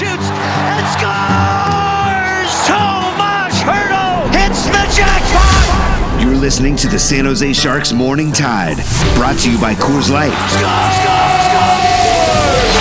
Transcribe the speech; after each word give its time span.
Shoots 0.00 0.30
and 0.32 0.86
scores! 0.96 2.48
Tomas 2.64 3.60
Hertl 3.60 4.32
hits 4.32 4.64
the 4.64 4.84
jackpot! 4.96 6.22
You're 6.22 6.36
listening 6.36 6.74
to 6.76 6.88
the 6.88 6.98
San 6.98 7.26
Jose 7.26 7.52
Sharks 7.52 7.92
Morning 7.92 8.32
Tide, 8.32 8.78
brought 9.14 9.38
to 9.40 9.52
you 9.52 9.60
by 9.60 9.74
Coors 9.74 10.08
Light. 10.08 10.32
Score, 10.56 10.90
score, 11.04 11.36
score! 11.44 11.68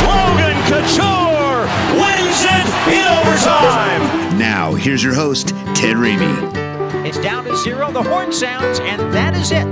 Logan 0.07 0.55
Couture 0.71 1.67
wins 1.99 2.39
it 2.47 2.67
in 2.87 3.05
overtime! 3.19 4.39
Now, 4.39 4.73
here's 4.75 5.03
your 5.03 5.13
host, 5.13 5.49
Ted 5.75 5.97
Ramey. 5.97 7.05
It's 7.05 7.19
down 7.19 7.43
to 7.43 7.57
zero. 7.57 7.91
The 7.91 8.01
horn 8.01 8.31
sounds, 8.31 8.79
and 8.79 9.01
that 9.13 9.35
is 9.35 9.51
it. 9.51 9.67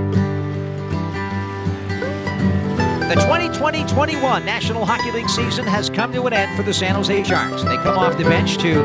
The 3.07 3.15
2020-21 3.15 4.43
National 4.43 4.85
Hockey 4.85 5.11
League 5.11 5.29
season 5.29 5.65
has 5.65 5.89
come 5.89 6.11
to 6.11 6.27
an 6.27 6.33
end 6.33 6.57
for 6.57 6.63
the 6.63 6.73
San 6.73 6.93
Jose 6.93 7.23
Sharks. 7.23 7.63
They 7.63 7.77
come 7.77 7.97
off 7.97 8.17
the 8.17 8.25
bench 8.25 8.57
to 8.57 8.83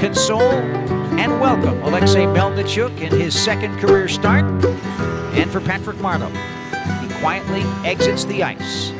console 0.00 0.40
and 0.40 1.38
welcome 1.38 1.82
Alexei 1.82 2.24
Melnichuk 2.24 2.98
in 2.98 3.12
his 3.12 3.38
second 3.38 3.78
career 3.78 4.08
start. 4.08 4.46
And 5.34 5.50
for 5.50 5.60
Patrick 5.60 5.98
Marleau, 5.98 6.30
he 7.02 7.08
quietly 7.20 7.60
exits 7.86 8.24
the 8.24 8.42
ice. 8.42 8.92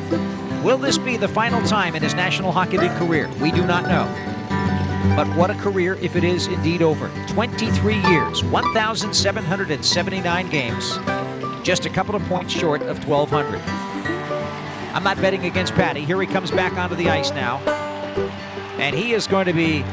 Will 0.63 0.77
this 0.77 0.99
be 0.99 1.17
the 1.17 1.27
final 1.27 1.65
time 1.65 1.95
in 1.95 2.03
his 2.03 2.13
National 2.13 2.51
Hockey 2.51 2.77
League 2.77 2.95
career? 2.97 3.27
We 3.41 3.49
do 3.49 3.65
not 3.65 3.87
know. 3.87 4.05
But 5.15 5.25
what 5.35 5.49
a 5.49 5.55
career 5.55 5.95
if 5.95 6.15
it 6.15 6.23
is 6.23 6.45
indeed 6.45 6.83
over. 6.83 7.09
23 7.29 7.95
years, 8.01 8.43
1,779 8.43 10.49
games, 10.51 10.99
just 11.63 11.87
a 11.87 11.89
couple 11.89 12.15
of 12.15 12.21
points 12.25 12.53
short 12.53 12.83
of 12.83 13.03
1,200. 13.07 13.86
I'm 14.97 15.03
not 15.03 15.17
betting 15.17 15.45
against 15.45 15.75
Patty. 15.75 16.03
Here 16.03 16.19
he 16.19 16.25
comes 16.25 16.49
back 16.49 16.73
onto 16.73 16.95
the 16.95 17.07
ice 17.07 17.29
now. 17.29 17.59
And 18.79 18.95
he 18.95 19.13
is 19.13 19.27
going 19.27 19.45
to 19.45 19.53
be 19.53 19.85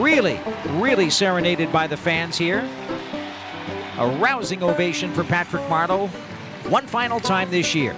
really, 0.00 0.38
really 0.68 1.10
serenaded 1.10 1.72
by 1.72 1.88
the 1.88 1.96
fans 1.96 2.38
here. 2.38 2.60
A 3.98 4.06
rousing 4.20 4.62
ovation 4.62 5.12
for 5.14 5.24
Patrick 5.24 5.64
Marleau. 5.64 6.08
One 6.70 6.86
final 6.86 7.18
time 7.18 7.50
this 7.50 7.74
year. 7.74 7.92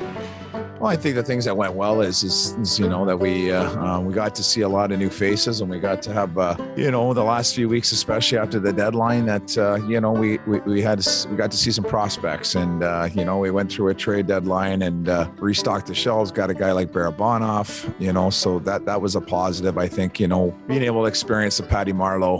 Well, 0.80 0.92
I 0.92 0.96
think 0.96 1.16
the 1.16 1.24
things 1.24 1.44
that 1.46 1.56
went 1.56 1.74
well 1.74 2.02
is, 2.02 2.22
is, 2.22 2.52
is 2.52 2.78
you 2.78 2.88
know, 2.88 3.04
that 3.04 3.16
we 3.16 3.50
uh, 3.50 3.64
uh, 3.84 4.00
we 4.00 4.14
got 4.14 4.36
to 4.36 4.44
see 4.44 4.60
a 4.60 4.68
lot 4.68 4.92
of 4.92 5.00
new 5.00 5.10
faces, 5.10 5.60
and 5.60 5.68
we 5.68 5.80
got 5.80 6.02
to 6.02 6.12
have, 6.12 6.38
uh, 6.38 6.56
you 6.76 6.92
know, 6.92 7.12
the 7.12 7.24
last 7.24 7.56
few 7.56 7.68
weeks, 7.68 7.90
especially 7.90 8.38
after 8.38 8.60
the 8.60 8.72
deadline, 8.72 9.26
that 9.26 9.58
uh, 9.58 9.74
you 9.88 10.00
know 10.00 10.12
we, 10.12 10.38
we 10.46 10.60
we 10.60 10.80
had 10.80 11.04
we 11.28 11.36
got 11.36 11.50
to 11.50 11.56
see 11.56 11.72
some 11.72 11.82
prospects, 11.82 12.54
and 12.54 12.84
uh, 12.84 13.08
you 13.12 13.24
know 13.24 13.38
we 13.38 13.50
went 13.50 13.72
through 13.72 13.88
a 13.88 13.94
trade 13.94 14.28
deadline 14.28 14.82
and 14.82 15.08
uh, 15.08 15.28
restocked 15.38 15.88
the 15.88 15.96
shelves. 15.96 16.30
Got 16.30 16.48
a 16.48 16.54
guy 16.54 16.70
like 16.70 16.92
Barabanov, 16.92 17.92
you 17.98 18.12
know, 18.12 18.30
so 18.30 18.60
that 18.60 18.86
that 18.86 19.02
was 19.02 19.16
a 19.16 19.20
positive. 19.20 19.78
I 19.78 19.88
think 19.88 20.20
you 20.20 20.28
know 20.28 20.56
being 20.68 20.82
able 20.84 21.02
to 21.02 21.08
experience 21.08 21.56
the 21.56 21.64
Patty 21.64 21.92
Marleau, 21.92 22.38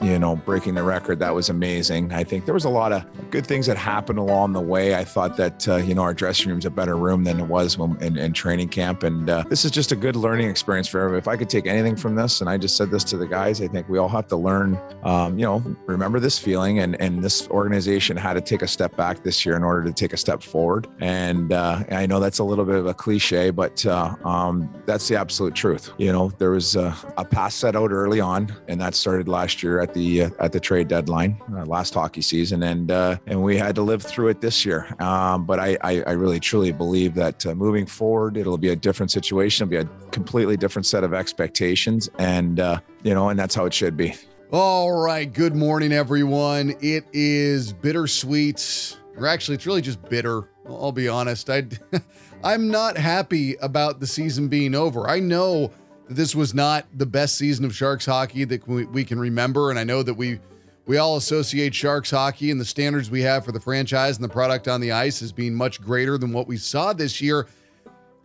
you 0.00 0.18
know, 0.18 0.34
breaking 0.34 0.76
the 0.76 0.82
record, 0.82 1.18
that 1.18 1.34
was 1.34 1.50
amazing. 1.50 2.10
I 2.10 2.24
think 2.24 2.46
there 2.46 2.54
was 2.54 2.64
a 2.64 2.70
lot 2.70 2.92
of 2.92 3.04
good 3.30 3.46
things 3.46 3.66
that 3.66 3.76
happened 3.76 4.18
along 4.18 4.54
the 4.54 4.62
way. 4.62 4.94
I 4.94 5.04
thought 5.04 5.36
that 5.36 5.66
you 5.86 5.94
know 5.94 6.02
our 6.02 6.14
dressing 6.14 6.50
room's 6.50 6.64
a 6.64 6.70
better 6.70 6.96
room 6.96 7.24
than 7.24 7.33
than 7.36 7.44
it 7.44 7.48
was 7.48 7.76
when, 7.76 8.00
in, 8.02 8.16
in 8.16 8.32
training 8.32 8.68
camp. 8.68 9.02
And 9.02 9.28
uh, 9.28 9.44
this 9.48 9.64
is 9.64 9.70
just 9.70 9.92
a 9.92 9.96
good 9.96 10.16
learning 10.16 10.48
experience 10.48 10.88
for 10.88 11.00
everyone. 11.00 11.18
If 11.18 11.28
I 11.28 11.36
could 11.36 11.48
take 11.48 11.66
anything 11.66 11.96
from 11.96 12.14
this, 12.14 12.40
and 12.40 12.48
I 12.48 12.56
just 12.56 12.76
said 12.76 12.90
this 12.90 13.04
to 13.04 13.16
the 13.16 13.26
guys, 13.26 13.60
I 13.60 13.68
think 13.68 13.88
we 13.88 13.98
all 13.98 14.08
have 14.08 14.26
to 14.28 14.36
learn, 14.36 14.78
um, 15.02 15.38
you 15.38 15.44
know, 15.44 15.62
remember 15.86 16.20
this 16.20 16.38
feeling. 16.38 16.78
And, 16.78 17.00
and 17.00 17.22
this 17.22 17.48
organization 17.48 18.16
had 18.16 18.34
to 18.34 18.40
take 18.40 18.62
a 18.62 18.68
step 18.68 18.96
back 18.96 19.22
this 19.22 19.44
year 19.44 19.56
in 19.56 19.64
order 19.64 19.84
to 19.84 19.92
take 19.92 20.12
a 20.12 20.16
step 20.16 20.42
forward. 20.42 20.86
And 21.00 21.52
uh, 21.52 21.84
I 21.90 22.06
know 22.06 22.20
that's 22.20 22.38
a 22.38 22.44
little 22.44 22.64
bit 22.64 22.76
of 22.76 22.86
a 22.86 22.94
cliche, 22.94 23.50
but 23.50 23.84
uh, 23.86 24.14
um, 24.24 24.82
that's 24.86 25.08
the 25.08 25.16
absolute 25.16 25.54
truth. 25.54 25.92
You 25.98 26.12
know, 26.12 26.30
there 26.38 26.50
was 26.50 26.76
a, 26.76 26.96
a, 27.16 27.24
pass 27.24 27.54
set 27.54 27.74
out 27.74 27.90
early 27.90 28.20
on, 28.20 28.54
and 28.68 28.80
that 28.80 28.94
started 28.94 29.28
last 29.28 29.62
year 29.62 29.80
at 29.80 29.94
the 29.94 30.24
uh, 30.24 30.30
at 30.38 30.52
the 30.52 30.60
trade 30.60 30.88
deadline, 30.88 31.40
uh, 31.56 31.64
last 31.64 31.94
hockey 31.94 32.22
season, 32.22 32.62
and 32.62 32.90
uh, 32.90 33.16
and 33.26 33.42
we 33.42 33.56
had 33.56 33.74
to 33.74 33.82
live 33.82 34.02
through 34.02 34.28
it 34.28 34.40
this 34.40 34.64
year. 34.64 34.94
Um, 35.00 35.46
but 35.46 35.58
I, 35.58 35.76
I, 35.80 36.02
I 36.02 36.12
really 36.12 36.38
truly 36.38 36.70
believe 36.70 37.14
that 37.14 37.23
that 37.24 37.46
uh, 37.46 37.54
moving 37.54 37.86
forward, 37.86 38.36
it'll 38.36 38.58
be 38.58 38.68
a 38.68 38.76
different 38.76 39.10
situation. 39.10 39.66
It'll 39.66 39.84
be 39.84 39.90
a 39.90 40.10
completely 40.10 40.56
different 40.56 40.84
set 40.84 41.04
of 41.04 41.14
expectations. 41.14 42.10
And, 42.18 42.60
uh, 42.60 42.80
you 43.02 43.14
know, 43.14 43.30
and 43.30 43.38
that's 43.38 43.54
how 43.54 43.64
it 43.64 43.72
should 43.72 43.96
be. 43.96 44.14
All 44.52 44.92
right. 44.92 45.32
Good 45.32 45.56
morning, 45.56 45.92
everyone. 45.92 46.74
It 46.80 47.06
is 47.12 47.72
bittersweet, 47.72 48.96
or 49.16 49.26
actually, 49.26 49.54
it's 49.54 49.66
really 49.66 49.82
just 49.82 50.02
bitter. 50.08 50.50
I'll 50.66 50.92
be 50.92 51.08
honest. 51.08 51.48
I, 51.48 51.64
I'm 52.44 52.70
not 52.70 52.96
happy 52.98 53.56
about 53.56 54.00
the 54.00 54.06
season 54.06 54.48
being 54.48 54.74
over. 54.74 55.08
I 55.08 55.18
know 55.18 55.72
this 56.08 56.34
was 56.34 56.52
not 56.52 56.86
the 56.92 57.06
best 57.06 57.36
season 57.36 57.64
of 57.64 57.74
Sharks 57.74 58.04
hockey 58.04 58.44
that 58.44 58.68
we, 58.68 58.84
we 58.84 59.04
can 59.04 59.18
remember. 59.18 59.70
And 59.70 59.78
I 59.78 59.84
know 59.84 60.02
that 60.02 60.14
we, 60.14 60.40
we 60.86 60.98
all 60.98 61.16
associate 61.16 61.74
Sharks 61.74 62.10
hockey 62.10 62.50
and 62.50 62.60
the 62.60 62.64
standards 62.64 63.10
we 63.10 63.22
have 63.22 63.44
for 63.44 63.52
the 63.52 63.60
franchise 63.60 64.16
and 64.16 64.24
the 64.24 64.28
product 64.28 64.68
on 64.68 64.80
the 64.80 64.92
ice 64.92 65.22
as 65.22 65.32
being 65.32 65.54
much 65.54 65.80
greater 65.80 66.18
than 66.18 66.32
what 66.32 66.46
we 66.46 66.56
saw 66.56 66.92
this 66.92 67.20
year. 67.20 67.46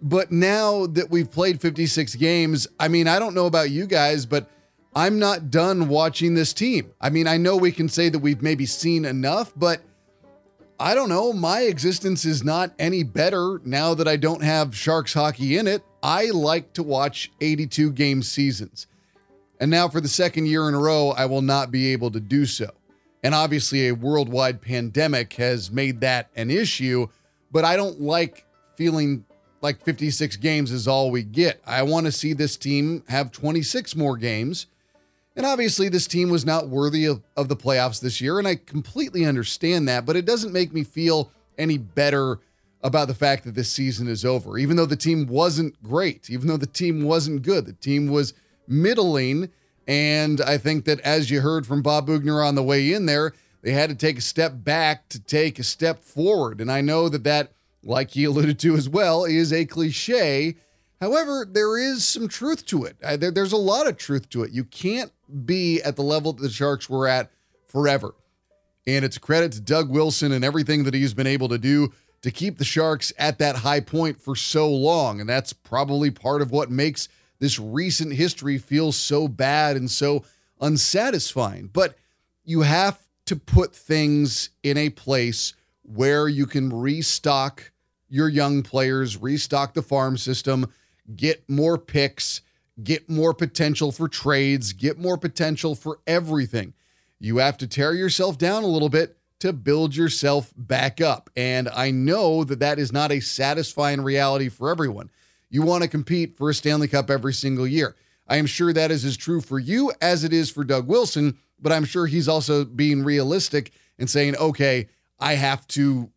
But 0.01 0.31
now 0.31 0.85
that 0.87 1.09
we've 1.09 1.29
played 1.29 1.61
56 1.61 2.15
games, 2.15 2.67
I 2.79 2.87
mean, 2.87 3.07
I 3.07 3.19
don't 3.19 3.33
know 3.33 3.45
about 3.45 3.69
you 3.69 3.85
guys, 3.85 4.25
but 4.25 4.49
I'm 4.95 5.19
not 5.19 5.51
done 5.51 5.87
watching 5.87 6.33
this 6.33 6.53
team. 6.53 6.91
I 6.99 7.09
mean, 7.09 7.27
I 7.27 7.37
know 7.37 7.55
we 7.55 7.71
can 7.71 7.87
say 7.87 8.09
that 8.09 8.19
we've 8.19 8.41
maybe 8.41 8.65
seen 8.65 9.05
enough, 9.05 9.53
but 9.55 9.81
I 10.79 10.95
don't 10.95 11.09
know. 11.09 11.33
My 11.33 11.61
existence 11.61 12.25
is 12.25 12.43
not 12.43 12.73
any 12.79 13.03
better 13.03 13.59
now 13.63 13.93
that 13.93 14.07
I 14.07 14.15
don't 14.15 14.43
have 14.43 14.75
Sharks 14.75 15.13
hockey 15.13 15.57
in 15.57 15.67
it. 15.67 15.83
I 16.01 16.27
like 16.27 16.73
to 16.73 16.83
watch 16.83 17.31
82 17.41 17.91
game 17.91 18.23
seasons. 18.23 18.87
And 19.59 19.69
now, 19.69 19.89
for 19.89 19.99
the 19.99 20.07
second 20.07 20.45
year 20.45 20.67
in 20.69 20.73
a 20.73 20.79
row, 20.79 21.09
I 21.09 21.25
will 21.25 21.41
not 21.41 21.71
be 21.71 21.91
able 21.91 22.11
to 22.11 22.19
do 22.19 22.45
so. 22.45 22.69
And 23.23 23.35
obviously, 23.35 23.87
a 23.87 23.93
worldwide 23.93 24.61
pandemic 24.61 25.33
has 25.33 25.69
made 25.69 26.01
that 26.01 26.29
an 26.35 26.49
issue, 26.49 27.07
but 27.51 27.65
I 27.65 27.75
don't 27.75 27.99
like 27.99 28.45
feeling 28.75 29.25
like 29.61 29.83
56 29.83 30.37
games 30.37 30.71
is 30.71 30.87
all 30.87 31.11
we 31.11 31.23
get. 31.23 31.61
I 31.65 31.83
want 31.83 32.05
to 32.05 32.11
see 32.13 32.31
this 32.31 32.55
team 32.55 33.03
have 33.09 33.31
26 33.31 33.95
more 33.97 34.15
games. 34.15 34.67
And 35.35 35.45
obviously, 35.45 35.89
this 35.89 36.07
team 36.07 36.29
was 36.29 36.45
not 36.45 36.69
worthy 36.69 37.05
of, 37.05 37.21
of 37.35 37.49
the 37.49 37.55
playoffs 37.57 37.99
this 37.99 38.21
year. 38.21 38.39
And 38.39 38.47
I 38.47 38.55
completely 38.55 39.25
understand 39.25 39.87
that, 39.89 40.05
but 40.05 40.15
it 40.15 40.25
doesn't 40.25 40.53
make 40.53 40.73
me 40.73 40.83
feel 40.85 41.31
any 41.57 41.77
better 41.77 42.39
about 42.81 43.09
the 43.09 43.13
fact 43.13 43.43
that 43.43 43.55
this 43.55 43.69
season 43.69 44.07
is 44.07 44.23
over. 44.23 44.57
Even 44.57 44.77
though 44.77 44.85
the 44.85 44.95
team 44.95 45.27
wasn't 45.27 45.81
great, 45.83 46.29
even 46.29 46.47
though 46.47 46.57
the 46.57 46.65
team 46.65 47.03
wasn't 47.03 47.41
good, 47.41 47.65
the 47.65 47.73
team 47.73 48.07
was 48.07 48.33
middling. 48.69 49.49
And 49.87 50.39
I 50.41 50.57
think 50.57 50.85
that 50.85 50.99
as 51.01 51.31
you 51.31 51.41
heard 51.41 51.65
from 51.65 51.81
Bob 51.81 52.07
Boughner 52.07 52.45
on 52.45 52.55
the 52.55 52.63
way 52.63 52.93
in 52.93 53.05
there, 53.07 53.33
they 53.61 53.71
had 53.71 53.89
to 53.89 53.95
take 53.95 54.17
a 54.17 54.21
step 54.21 54.53
back 54.55 55.09
to 55.09 55.19
take 55.19 55.59
a 55.59 55.63
step 55.63 56.03
forward. 56.03 56.61
And 56.61 56.71
I 56.71 56.81
know 56.81 57.09
that 57.09 57.23
that, 57.23 57.53
like 57.83 58.11
he 58.11 58.23
alluded 58.25 58.59
to 58.59 58.75
as 58.75 58.87
well, 58.87 59.25
is 59.25 59.51
a 59.51 59.65
cliche. 59.65 60.55
However, 61.01 61.45
there 61.49 61.77
is 61.77 62.07
some 62.07 62.27
truth 62.27 62.65
to 62.67 62.83
it. 62.83 62.97
There, 62.99 63.31
there's 63.31 63.53
a 63.53 63.57
lot 63.57 63.87
of 63.87 63.97
truth 63.97 64.29
to 64.29 64.43
it. 64.43 64.51
You 64.51 64.63
can't 64.63 65.11
be 65.45 65.81
at 65.81 65.95
the 65.95 66.03
level 66.03 66.33
that 66.33 66.41
the 66.41 66.49
Sharks 66.49 66.89
were 66.89 67.07
at 67.07 67.31
forever. 67.67 68.15
And 68.85 69.05
it's 69.05 69.17
a 69.17 69.21
credit 69.21 69.51
to 69.53 69.61
Doug 69.61 69.89
Wilson 69.89 70.31
and 70.31 70.43
everything 70.43 70.83
that 70.83 70.93
he's 70.93 71.13
been 71.13 71.27
able 71.27 71.47
to 71.49 71.57
do 71.57 71.93
to 72.21 72.31
keep 72.31 72.57
the 72.57 72.65
Sharks 72.65 73.13
at 73.17 73.39
that 73.39 73.57
high 73.57 73.79
point 73.79 74.21
for 74.21 74.35
so 74.35 74.69
long. 74.69 75.21
And 75.21 75.29
that's 75.29 75.53
probably 75.53 76.11
part 76.11 76.41
of 76.41 76.51
what 76.51 76.69
makes 76.69 77.07
this 77.39 77.59
recent 77.59 78.13
history 78.13 78.57
feels 78.57 78.95
so 78.95 79.27
bad 79.27 79.77
and 79.77 79.89
so 79.89 80.23
unsatisfying. 80.59 81.69
But 81.71 81.95
you 82.43 82.61
have 82.61 82.99
to 83.25 83.35
put 83.35 83.75
things 83.75 84.49
in 84.63 84.77
a 84.77 84.89
place 84.89 85.53
where 85.83 86.27
you 86.27 86.45
can 86.45 86.69
restock 86.69 87.71
your 88.09 88.27
young 88.27 88.63
players, 88.63 89.17
restock 89.17 89.73
the 89.73 89.81
farm 89.81 90.17
system, 90.17 90.67
get 91.15 91.47
more 91.49 91.77
picks, 91.77 92.41
get 92.83 93.09
more 93.09 93.33
potential 93.33 93.91
for 93.91 94.07
trades, 94.07 94.73
get 94.73 94.97
more 94.97 95.17
potential 95.17 95.75
for 95.75 95.99
everything. 96.07 96.73
You 97.19 97.37
have 97.37 97.57
to 97.59 97.67
tear 97.67 97.93
yourself 97.93 98.37
down 98.37 98.63
a 98.63 98.67
little 98.67 98.89
bit 98.89 99.17
to 99.39 99.53
build 99.53 99.95
yourself 99.95 100.53
back 100.55 101.01
up. 101.01 101.29
And 101.35 101.69
I 101.69 101.91
know 101.91 102.43
that 102.43 102.59
that 102.59 102.79
is 102.79 102.91
not 102.91 103.11
a 103.11 103.19
satisfying 103.19 104.01
reality 104.01 104.49
for 104.49 104.69
everyone. 104.69 105.09
You 105.49 105.63
want 105.63 105.83
to 105.83 105.89
compete 105.89 106.37
for 106.37 106.49
a 106.49 106.53
Stanley 106.53 106.87
Cup 106.87 107.09
every 107.09 107.33
single 107.33 107.67
year. 107.67 107.95
I 108.27 108.37
am 108.37 108.45
sure 108.45 108.71
that 108.71 108.91
is 108.91 109.03
as 109.03 109.17
true 109.17 109.41
for 109.41 109.57
you 109.57 109.91
as 110.01 110.23
it 110.23 110.31
is 110.31 110.51
for 110.51 110.63
Doug 110.63 110.87
Wilson, 110.87 111.37
but 111.59 111.71
I'm 111.71 111.85
sure 111.85 112.05
he's 112.05 112.27
also 112.27 112.63
being 112.63 113.03
realistic 113.03 113.71
and 113.97 114.09
saying, 114.09 114.35
okay, 114.37 114.87
I 115.19 115.33
have 115.33 115.67
to 115.69 116.11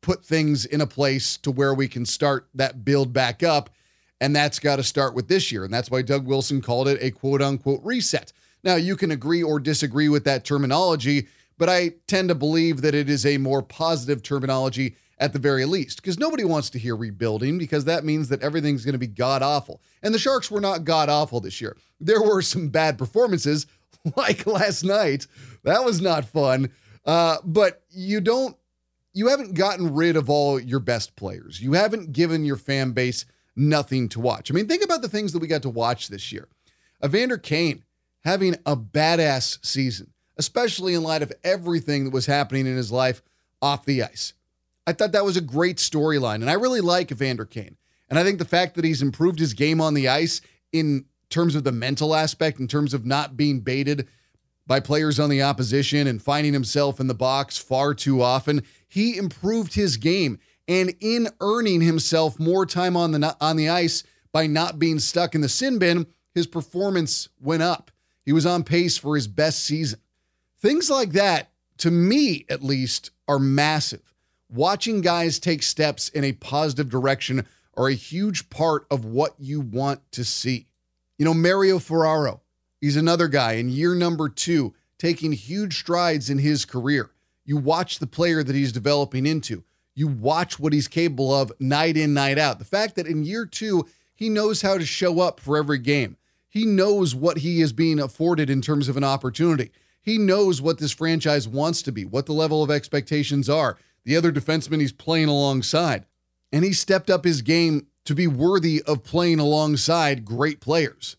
put 0.00 0.24
things 0.24 0.64
in 0.64 0.80
a 0.80 0.86
place 0.86 1.36
to 1.38 1.50
where 1.50 1.74
we 1.74 1.88
can 1.88 2.06
start 2.06 2.48
that 2.54 2.84
build 2.84 3.12
back 3.12 3.42
up. 3.42 3.70
And 4.20 4.34
that's 4.34 4.58
got 4.58 4.76
to 4.76 4.82
start 4.82 5.14
with 5.14 5.28
this 5.28 5.50
year. 5.50 5.64
And 5.64 5.74
that's 5.74 5.90
why 5.90 6.02
Doug 6.02 6.26
Wilson 6.26 6.60
called 6.60 6.88
it 6.88 7.02
a 7.02 7.10
quote 7.10 7.42
unquote 7.42 7.80
reset. 7.84 8.32
Now, 8.64 8.76
you 8.76 8.96
can 8.96 9.10
agree 9.10 9.42
or 9.42 9.60
disagree 9.60 10.08
with 10.08 10.24
that 10.24 10.44
terminology, 10.44 11.28
but 11.58 11.68
I 11.68 11.94
tend 12.06 12.28
to 12.28 12.34
believe 12.34 12.80
that 12.82 12.94
it 12.94 13.10
is 13.10 13.26
a 13.26 13.38
more 13.38 13.62
positive 13.62 14.22
terminology 14.22 14.96
at 15.20 15.32
the 15.32 15.38
very 15.38 15.64
least, 15.64 16.00
because 16.00 16.18
nobody 16.18 16.44
wants 16.44 16.70
to 16.70 16.78
hear 16.78 16.96
rebuilding 16.96 17.58
because 17.58 17.84
that 17.84 18.04
means 18.04 18.28
that 18.28 18.42
everything's 18.42 18.84
going 18.84 18.92
to 18.92 18.98
be 18.98 19.06
god 19.06 19.42
awful. 19.42 19.82
And 20.02 20.14
the 20.14 20.18
Sharks 20.18 20.50
were 20.50 20.60
not 20.60 20.84
god 20.84 21.08
awful 21.08 21.40
this 21.40 21.60
year. 21.60 21.76
There 22.00 22.22
were 22.22 22.42
some 22.42 22.68
bad 22.68 22.98
performances, 22.98 23.66
like 24.16 24.46
last 24.46 24.84
night. 24.84 25.26
That 25.64 25.84
was 25.84 26.00
not 26.00 26.24
fun. 26.24 26.70
Uh, 27.04 27.38
but 27.44 27.82
you 27.90 28.20
don't, 28.20 28.56
you 29.12 29.28
haven't 29.28 29.54
gotten 29.54 29.94
rid 29.94 30.16
of 30.16 30.30
all 30.30 30.60
your 30.60 30.80
best 30.80 31.16
players. 31.16 31.60
You 31.60 31.72
haven't 31.72 32.12
given 32.12 32.44
your 32.44 32.56
fan 32.56 32.92
base 32.92 33.24
nothing 33.56 34.08
to 34.10 34.20
watch. 34.20 34.50
I 34.50 34.54
mean, 34.54 34.68
think 34.68 34.84
about 34.84 35.02
the 35.02 35.08
things 35.08 35.32
that 35.32 35.40
we 35.40 35.48
got 35.48 35.62
to 35.62 35.68
watch 35.68 36.08
this 36.08 36.30
year. 36.30 36.48
Evander 37.04 37.38
Kane 37.38 37.82
having 38.24 38.54
a 38.66 38.76
badass 38.76 39.64
season, 39.64 40.12
especially 40.36 40.94
in 40.94 41.02
light 41.02 41.22
of 41.22 41.32
everything 41.42 42.04
that 42.04 42.12
was 42.12 42.26
happening 42.26 42.66
in 42.66 42.76
his 42.76 42.92
life 42.92 43.22
off 43.60 43.84
the 43.84 44.02
ice. 44.02 44.34
I 44.88 44.92
thought 44.92 45.12
that 45.12 45.24
was 45.26 45.36
a 45.36 45.42
great 45.42 45.76
storyline, 45.76 46.36
and 46.36 46.48
I 46.48 46.54
really 46.54 46.80
like 46.80 47.12
Evander 47.12 47.44
Kane. 47.44 47.76
And 48.08 48.18
I 48.18 48.24
think 48.24 48.38
the 48.38 48.46
fact 48.46 48.74
that 48.74 48.86
he's 48.86 49.02
improved 49.02 49.38
his 49.38 49.52
game 49.52 49.82
on 49.82 49.92
the 49.92 50.08
ice 50.08 50.40
in 50.72 51.04
terms 51.28 51.54
of 51.54 51.62
the 51.62 51.72
mental 51.72 52.14
aspect, 52.14 52.58
in 52.58 52.68
terms 52.68 52.94
of 52.94 53.04
not 53.04 53.36
being 53.36 53.60
baited 53.60 54.08
by 54.66 54.80
players 54.80 55.20
on 55.20 55.28
the 55.28 55.42
opposition 55.42 56.06
and 56.06 56.22
finding 56.22 56.54
himself 56.54 57.00
in 57.00 57.06
the 57.06 57.12
box 57.12 57.58
far 57.58 57.92
too 57.92 58.22
often, 58.22 58.62
he 58.88 59.18
improved 59.18 59.74
his 59.74 59.98
game. 59.98 60.38
And 60.66 60.94
in 61.00 61.28
earning 61.42 61.82
himself 61.82 62.40
more 62.40 62.64
time 62.64 62.96
on 62.96 63.12
the 63.12 63.36
on 63.42 63.56
the 63.56 63.68
ice 63.68 64.04
by 64.32 64.46
not 64.46 64.78
being 64.78 65.00
stuck 65.00 65.34
in 65.34 65.42
the 65.42 65.50
sin 65.50 65.78
bin, 65.78 66.06
his 66.34 66.46
performance 66.46 67.28
went 67.38 67.62
up. 67.62 67.90
He 68.24 68.32
was 68.32 68.46
on 68.46 68.64
pace 68.64 68.96
for 68.96 69.16
his 69.16 69.28
best 69.28 69.62
season. 69.62 70.00
Things 70.62 70.88
like 70.88 71.12
that, 71.12 71.50
to 71.76 71.90
me 71.90 72.46
at 72.48 72.64
least, 72.64 73.10
are 73.28 73.38
massive 73.38 74.07
watching 74.50 75.00
guys 75.00 75.38
take 75.38 75.62
steps 75.62 76.08
in 76.08 76.24
a 76.24 76.32
positive 76.32 76.88
direction 76.88 77.46
are 77.76 77.88
a 77.88 77.94
huge 77.94 78.50
part 78.50 78.86
of 78.90 79.04
what 79.04 79.34
you 79.38 79.60
want 79.60 80.00
to 80.12 80.24
see. 80.24 80.66
You 81.18 81.24
know, 81.24 81.34
Mario 81.34 81.78
Ferraro, 81.78 82.42
he's 82.80 82.96
another 82.96 83.28
guy 83.28 83.52
in 83.52 83.68
year 83.68 83.94
number 83.94 84.28
two, 84.28 84.74
taking 84.98 85.32
huge 85.32 85.78
strides 85.78 86.30
in 86.30 86.38
his 86.38 86.64
career. 86.64 87.10
You 87.44 87.56
watch 87.56 87.98
the 87.98 88.06
player 88.06 88.42
that 88.42 88.54
he's 88.54 88.72
developing 88.72 89.26
into, 89.26 89.64
you 89.94 90.06
watch 90.06 90.58
what 90.58 90.72
he's 90.72 90.88
capable 90.88 91.34
of 91.34 91.52
night 91.58 91.96
in, 91.96 92.14
night 92.14 92.38
out. 92.38 92.58
The 92.58 92.64
fact 92.64 92.96
that 92.96 93.06
in 93.06 93.24
year 93.24 93.46
two, 93.46 93.86
he 94.14 94.28
knows 94.28 94.62
how 94.62 94.78
to 94.78 94.86
show 94.86 95.20
up 95.20 95.40
for 95.40 95.56
every 95.56 95.78
game. 95.78 96.16
He 96.48 96.64
knows 96.64 97.14
what 97.14 97.38
he 97.38 97.60
is 97.60 97.72
being 97.72 98.00
afforded 98.00 98.50
in 98.50 98.62
terms 98.62 98.88
of 98.88 98.96
an 98.96 99.04
opportunity. 99.04 99.70
He 100.00 100.18
knows 100.18 100.62
what 100.62 100.78
this 100.78 100.92
franchise 100.92 101.46
wants 101.46 101.82
to 101.82 101.92
be, 101.92 102.04
what 102.04 102.26
the 102.26 102.32
level 102.32 102.62
of 102.62 102.70
expectations 102.70 103.48
are 103.48 103.76
the 104.08 104.16
other 104.16 104.32
defenseman 104.32 104.80
he's 104.80 104.90
playing 104.90 105.28
alongside. 105.28 106.06
And 106.50 106.64
he 106.64 106.72
stepped 106.72 107.10
up 107.10 107.24
his 107.24 107.42
game 107.42 107.88
to 108.06 108.14
be 108.14 108.26
worthy 108.26 108.82
of 108.86 109.04
playing 109.04 109.38
alongside 109.38 110.24
great 110.24 110.60
players. 110.60 111.16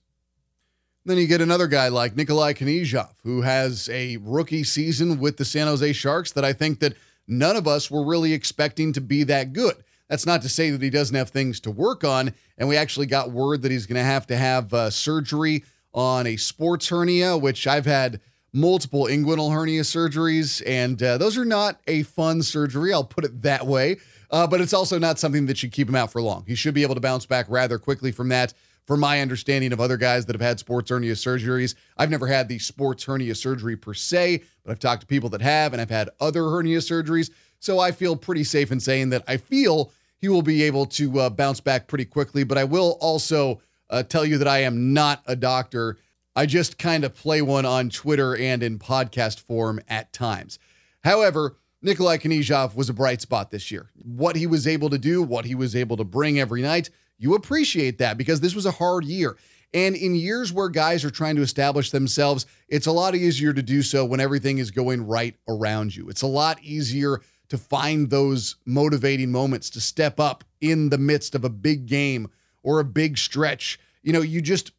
Then 1.05 1.19
you 1.19 1.27
get 1.27 1.39
another 1.39 1.67
guy 1.67 1.89
like 1.89 2.15
Nikolai 2.15 2.53
Knyzhov, 2.53 3.13
who 3.23 3.41
has 3.41 3.89
a 3.89 4.17
rookie 4.17 4.63
season 4.63 5.19
with 5.19 5.37
the 5.37 5.45
San 5.45 5.67
Jose 5.67 5.93
Sharks 5.93 6.31
that 6.31 6.43
I 6.43 6.51
think 6.51 6.79
that 6.79 6.95
none 7.27 7.55
of 7.55 7.67
us 7.67 7.91
were 7.91 8.03
really 8.03 8.33
expecting 8.33 8.91
to 8.93 9.01
be 9.01 9.23
that 9.25 9.53
good. 9.53 9.75
That's 10.09 10.25
not 10.25 10.41
to 10.41 10.49
say 10.49 10.71
that 10.71 10.81
he 10.81 10.89
doesn't 10.89 11.15
have 11.15 11.29
things 11.29 11.59
to 11.59 11.71
work 11.71 12.03
on. 12.03 12.33
And 12.57 12.67
we 12.67 12.75
actually 12.75 13.05
got 13.05 13.29
word 13.29 13.61
that 13.61 13.71
he's 13.71 13.85
going 13.85 13.97
to 13.97 14.03
have 14.03 14.25
to 14.27 14.35
have 14.35 14.73
uh, 14.73 14.89
surgery 14.89 15.63
on 15.93 16.25
a 16.25 16.37
sports 16.37 16.89
hernia, 16.89 17.37
which 17.37 17.67
I've 17.67 17.85
had 17.85 18.19
multiple 18.53 19.05
inguinal 19.05 19.51
hernia 19.51 19.81
surgeries, 19.81 20.61
and 20.65 21.01
uh, 21.01 21.17
those 21.17 21.37
are 21.37 21.45
not 21.45 21.79
a 21.87 22.03
fun 22.03 22.41
surgery. 22.41 22.93
I'll 22.93 23.03
put 23.03 23.25
it 23.25 23.41
that 23.43 23.65
way. 23.65 23.97
Uh, 24.31 24.45
but 24.45 24.61
it's 24.61 24.73
also 24.73 24.99
not 24.99 25.17
something 25.17 25.47
that 25.47 25.57
should 25.57 25.71
keep 25.71 25.89
him 25.89 25.95
out 25.95 26.11
for 26.11 26.21
long. 26.21 26.43
He 26.47 26.55
should 26.55 26.73
be 26.73 26.83
able 26.83 26.95
to 26.95 27.01
bounce 27.01 27.25
back 27.25 27.47
rather 27.49 27.79
quickly 27.79 28.11
from 28.11 28.29
that. 28.29 28.53
From 28.85 29.01
my 29.01 29.21
understanding 29.21 29.71
of 29.71 29.79
other 29.79 29.97
guys 29.97 30.25
that 30.25 30.33
have 30.33 30.41
had 30.41 30.57
sports 30.59 30.89
hernia 30.89 31.13
surgeries, 31.13 31.75
I've 31.95 32.09
never 32.09 32.25
had 32.25 32.47
the 32.47 32.57
sports 32.57 33.03
hernia 33.03 33.35
surgery 33.35 33.75
per 33.75 33.93
se, 33.93 34.41
but 34.63 34.71
I've 34.71 34.79
talked 34.79 35.01
to 35.01 35.07
people 35.07 35.29
that 35.29 35.41
have, 35.41 35.73
and 35.73 35.81
I've 35.81 35.91
had 35.91 36.09
other 36.19 36.49
hernia 36.49 36.79
surgeries. 36.79 37.29
So 37.59 37.77
I 37.77 37.91
feel 37.91 38.15
pretty 38.15 38.43
safe 38.43 38.71
in 38.71 38.79
saying 38.79 39.09
that 39.09 39.23
I 39.27 39.37
feel 39.37 39.91
he 40.17 40.27
will 40.27 40.41
be 40.41 40.63
able 40.63 40.87
to 40.87 41.19
uh, 41.19 41.29
bounce 41.29 41.59
back 41.59 41.87
pretty 41.87 42.05
quickly. 42.05 42.43
But 42.43 42.57
I 42.57 42.63
will 42.63 42.97
also 42.99 43.61
uh, 43.91 44.01
tell 44.01 44.25
you 44.25 44.39
that 44.39 44.47
I 44.47 44.59
am 44.59 44.91
not 44.91 45.21
a 45.27 45.35
doctor 45.35 45.97
I 46.39 46.45
just 46.45 46.77
kind 46.77 47.03
of 47.03 47.13
play 47.13 47.41
one 47.41 47.65
on 47.65 47.89
Twitter 47.89 48.33
and 48.33 48.63
in 48.63 48.79
podcast 48.79 49.41
form 49.41 49.81
at 49.89 50.13
times. 50.13 50.57
However, 51.03 51.57
Nikolai 51.81 52.15
Knyzhov 52.15 52.77
was 52.77 52.87
a 52.87 52.93
bright 52.93 53.19
spot 53.19 53.51
this 53.51 53.71
year. 53.71 53.89
What 53.95 54.37
he 54.37 54.47
was 54.47 54.65
able 54.65 54.89
to 54.91 54.97
do, 54.97 55.21
what 55.21 55.43
he 55.43 55.53
was 55.53 55.75
able 55.75 55.97
to 55.97 56.05
bring 56.05 56.39
every 56.39 56.61
night, 56.61 56.91
you 57.17 57.35
appreciate 57.35 57.97
that 57.97 58.17
because 58.17 58.39
this 58.39 58.55
was 58.55 58.65
a 58.65 58.71
hard 58.71 59.03
year. 59.03 59.35
And 59.73 59.97
in 59.97 60.15
years 60.15 60.53
where 60.53 60.69
guys 60.69 61.03
are 61.03 61.11
trying 61.11 61.35
to 61.35 61.41
establish 61.41 61.91
themselves, 61.91 62.45
it's 62.69 62.87
a 62.87 62.93
lot 62.93 63.15
easier 63.15 63.51
to 63.51 63.61
do 63.61 63.81
so 63.81 64.05
when 64.05 64.21
everything 64.21 64.59
is 64.59 64.71
going 64.71 65.05
right 65.05 65.35
around 65.49 65.93
you. 65.93 66.07
It's 66.07 66.21
a 66.21 66.27
lot 66.27 66.63
easier 66.63 67.19
to 67.49 67.57
find 67.57 68.09
those 68.09 68.55
motivating 68.65 69.29
moments 69.29 69.69
to 69.71 69.81
step 69.81 70.21
up 70.21 70.45
in 70.61 70.87
the 70.87 70.97
midst 70.97 71.35
of 71.35 71.43
a 71.43 71.49
big 71.49 71.85
game 71.85 72.29
or 72.63 72.79
a 72.79 72.85
big 72.85 73.17
stretch. 73.17 73.77
You 74.03 74.13
know, 74.13 74.21
you 74.21 74.41
just 74.41 74.71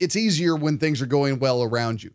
it's 0.00 0.16
easier 0.16 0.56
when 0.56 0.78
things 0.78 1.00
are 1.00 1.06
going 1.06 1.38
well 1.38 1.62
around 1.62 2.02
you. 2.02 2.12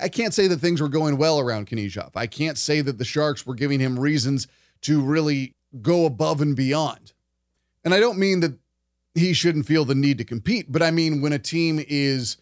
I 0.00 0.08
can't 0.08 0.34
say 0.34 0.46
that 0.46 0.60
things 0.60 0.80
were 0.80 0.88
going 0.88 1.16
well 1.16 1.40
around 1.40 1.66
Knyzhov. 1.66 2.10
I 2.14 2.26
can't 2.26 2.58
say 2.58 2.80
that 2.80 2.98
the 2.98 3.04
Sharks 3.04 3.44
were 3.44 3.54
giving 3.54 3.80
him 3.80 3.98
reasons 3.98 4.46
to 4.82 5.00
really 5.00 5.54
go 5.82 6.06
above 6.06 6.40
and 6.40 6.56
beyond. 6.56 7.12
And 7.84 7.94
I 7.94 8.00
don't 8.00 8.18
mean 8.18 8.40
that 8.40 8.58
he 9.14 9.32
shouldn't 9.32 9.66
feel 9.66 9.84
the 9.84 9.94
need 9.94 10.18
to 10.18 10.24
compete, 10.24 10.70
but 10.70 10.82
I 10.82 10.90
mean 10.90 11.20
when 11.20 11.32
a 11.32 11.38
team 11.38 11.84
is 11.88 12.36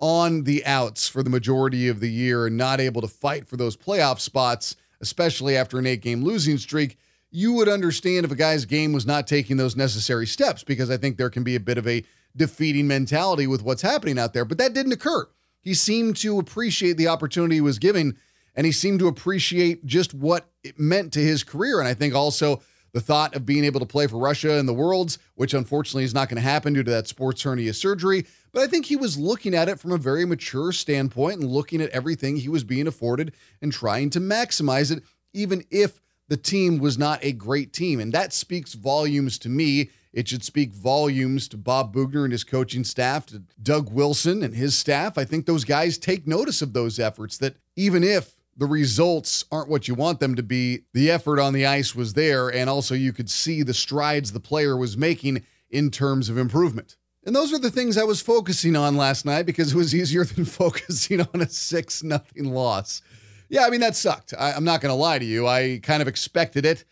on 0.00 0.44
the 0.44 0.64
outs 0.66 1.08
for 1.08 1.22
the 1.22 1.30
majority 1.30 1.88
of 1.88 2.00
the 2.00 2.10
year 2.10 2.46
and 2.46 2.56
not 2.56 2.80
able 2.80 3.00
to 3.00 3.08
fight 3.08 3.48
for 3.48 3.56
those 3.56 3.76
playoff 3.76 4.20
spots, 4.20 4.76
especially 5.00 5.56
after 5.56 5.78
an 5.78 5.86
eight 5.86 6.02
game 6.02 6.22
losing 6.22 6.58
streak, 6.58 6.98
you 7.30 7.52
would 7.54 7.68
understand 7.68 8.24
if 8.24 8.30
a 8.30 8.36
guy's 8.36 8.64
game 8.64 8.92
was 8.92 9.06
not 9.06 9.26
taking 9.26 9.56
those 9.56 9.76
necessary 9.76 10.26
steps 10.26 10.62
because 10.62 10.90
I 10.90 10.96
think 10.96 11.16
there 11.16 11.30
can 11.30 11.42
be 11.42 11.56
a 11.56 11.60
bit 11.60 11.78
of 11.78 11.88
a 11.88 12.04
defeating 12.36 12.86
mentality 12.86 13.46
with 13.46 13.62
what's 13.62 13.82
happening 13.82 14.18
out 14.18 14.32
there. 14.32 14.44
But 14.44 14.58
that 14.58 14.74
didn't 14.74 14.92
occur. 14.92 15.26
He 15.60 15.74
seemed 15.74 16.16
to 16.18 16.38
appreciate 16.38 16.96
the 16.96 17.08
opportunity 17.08 17.56
he 17.56 17.60
was 17.60 17.78
given, 17.78 18.16
and 18.54 18.66
he 18.66 18.72
seemed 18.72 18.98
to 18.98 19.08
appreciate 19.08 19.86
just 19.86 20.12
what 20.12 20.46
it 20.62 20.78
meant 20.78 21.12
to 21.14 21.20
his 21.20 21.42
career. 21.42 21.78
And 21.78 21.88
I 21.88 21.94
think 21.94 22.14
also 22.14 22.62
the 22.92 23.00
thought 23.00 23.34
of 23.34 23.44
being 23.44 23.64
able 23.64 23.80
to 23.80 23.86
play 23.86 24.06
for 24.06 24.18
Russia 24.18 24.56
in 24.56 24.66
the 24.66 24.74
Worlds, 24.74 25.18
which 25.34 25.52
unfortunately 25.52 26.04
is 26.04 26.14
not 26.14 26.28
going 26.28 26.36
to 26.36 26.48
happen 26.48 26.74
due 26.74 26.82
to 26.84 26.90
that 26.92 27.08
sports 27.08 27.42
hernia 27.42 27.74
surgery. 27.74 28.24
But 28.52 28.62
I 28.62 28.66
think 28.68 28.86
he 28.86 28.94
was 28.94 29.18
looking 29.18 29.52
at 29.52 29.68
it 29.68 29.80
from 29.80 29.90
a 29.90 29.98
very 29.98 30.24
mature 30.24 30.70
standpoint 30.70 31.40
and 31.40 31.50
looking 31.50 31.80
at 31.80 31.90
everything 31.90 32.36
he 32.36 32.48
was 32.48 32.62
being 32.62 32.86
afforded 32.86 33.32
and 33.60 33.72
trying 33.72 34.10
to 34.10 34.20
maximize 34.20 34.92
it, 34.96 35.02
even 35.32 35.64
if 35.72 36.00
the 36.28 36.36
team 36.36 36.78
was 36.78 36.96
not 36.96 37.18
a 37.24 37.32
great 37.32 37.72
team. 37.72 37.98
And 37.98 38.12
that 38.12 38.32
speaks 38.32 38.74
volumes 38.74 39.38
to 39.40 39.48
me 39.48 39.90
it 40.14 40.28
should 40.28 40.44
speak 40.44 40.72
volumes 40.72 41.48
to 41.48 41.56
Bob 41.56 41.92
Boughner 41.92 42.22
and 42.22 42.32
his 42.32 42.44
coaching 42.44 42.84
staff, 42.84 43.26
to 43.26 43.42
Doug 43.60 43.92
Wilson 43.92 44.44
and 44.44 44.54
his 44.54 44.76
staff. 44.76 45.18
I 45.18 45.24
think 45.24 45.44
those 45.44 45.64
guys 45.64 45.98
take 45.98 46.26
notice 46.26 46.62
of 46.62 46.72
those 46.72 47.00
efforts 47.00 47.36
that 47.38 47.56
even 47.74 48.04
if 48.04 48.36
the 48.56 48.66
results 48.66 49.44
aren't 49.50 49.68
what 49.68 49.88
you 49.88 49.94
want 49.96 50.20
them 50.20 50.36
to 50.36 50.42
be, 50.42 50.84
the 50.92 51.10
effort 51.10 51.40
on 51.40 51.52
the 51.52 51.66
ice 51.66 51.96
was 51.96 52.14
there. 52.14 52.48
And 52.48 52.70
also, 52.70 52.94
you 52.94 53.12
could 53.12 53.28
see 53.28 53.64
the 53.64 53.74
strides 53.74 54.32
the 54.32 54.38
player 54.38 54.76
was 54.76 54.96
making 54.96 55.44
in 55.68 55.90
terms 55.90 56.28
of 56.28 56.38
improvement. 56.38 56.96
And 57.26 57.34
those 57.34 57.52
are 57.52 57.58
the 57.58 57.70
things 57.70 57.98
I 57.98 58.04
was 58.04 58.22
focusing 58.22 58.76
on 58.76 58.96
last 58.96 59.24
night 59.24 59.46
because 59.46 59.72
it 59.72 59.76
was 59.76 59.94
easier 59.94 60.24
than 60.24 60.44
focusing 60.44 61.22
on 61.22 61.40
a 61.40 61.48
6 61.48 62.02
nothing 62.04 62.52
loss. 62.52 63.02
Yeah, 63.48 63.66
I 63.66 63.70
mean, 63.70 63.80
that 63.80 63.96
sucked. 63.96 64.32
I, 64.38 64.52
am 64.52 64.64
not 64.64 64.80
going 64.80 64.90
to 64.90 64.96
lie 64.96 65.18
to 65.18 65.24
you. 65.24 65.48
I 65.48 65.80
kind 65.82 66.00
of 66.00 66.06
expected 66.06 66.64
it, 66.64 66.84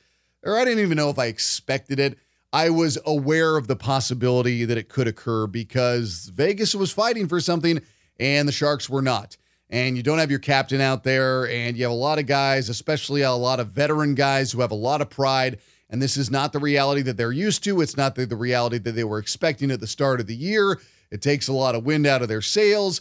or 0.43 0.59
I 0.59 0.65
didn't 0.65 0.81
even 0.81 0.97
know 0.97 1.11
if 1.11 1.19
I 1.21 1.27
expected 1.27 2.01
it. 2.01 2.19
I 2.53 2.71
was 2.71 2.99
aware 3.07 3.57
of 3.57 3.67
the 3.67 3.77
possibility 3.77 4.65
that 4.65 4.77
it 4.77 4.89
could 4.89 5.09
occur 5.09 5.47
because 5.47 6.31
Vegas 6.35 6.75
was 6.75 6.93
fighting 6.93 7.27
for 7.27 7.41
something 7.41 7.81
and 8.21 8.47
the 8.47 8.53
Sharks 8.53 8.91
were 8.91 9.03
not. 9.03 9.37
And 9.71 9.97
you 9.97 10.03
don't 10.03 10.19
have 10.19 10.31
your 10.31 10.39
captain 10.39 10.83
out 10.83 11.03
there, 11.03 11.49
and 11.49 11.79
you 11.79 11.85
have 11.85 11.93
a 11.93 11.95
lot 11.95 12.19
of 12.19 12.27
guys, 12.27 12.69
especially 12.69 13.23
a 13.23 13.33
lot 13.33 13.59
of 13.59 13.69
veteran 13.69 14.15
guys 14.15 14.53
who 14.53 14.61
have 14.61 14.71
a 14.71 14.75
lot 14.75 15.01
of 15.01 15.09
pride. 15.09 15.61
And 15.89 16.01
this 16.03 16.19
is 16.19 16.31
not 16.31 16.53
the 16.53 16.59
reality 16.59 17.01
that 17.03 17.17
they're 17.17 17.33
used 17.33 17.65
to. 17.65 17.81
It's 17.81 17.97
not 17.97 18.15
the, 18.15 18.27
the 18.27 18.37
reality 18.37 18.77
that 18.77 18.93
they 18.93 19.05
were 19.05 19.19
expecting 19.19 19.71
at 19.71 19.81
the 19.81 19.87
start 19.87 20.21
of 20.21 20.27
the 20.27 20.37
year. 20.37 20.79
It 21.11 21.23
takes 21.23 21.49
a 21.49 21.55
lot 21.55 21.75
of 21.75 21.85
wind 21.85 22.07
out 22.07 22.21
of 22.21 22.29
their 22.29 22.43
sails. 22.43 23.01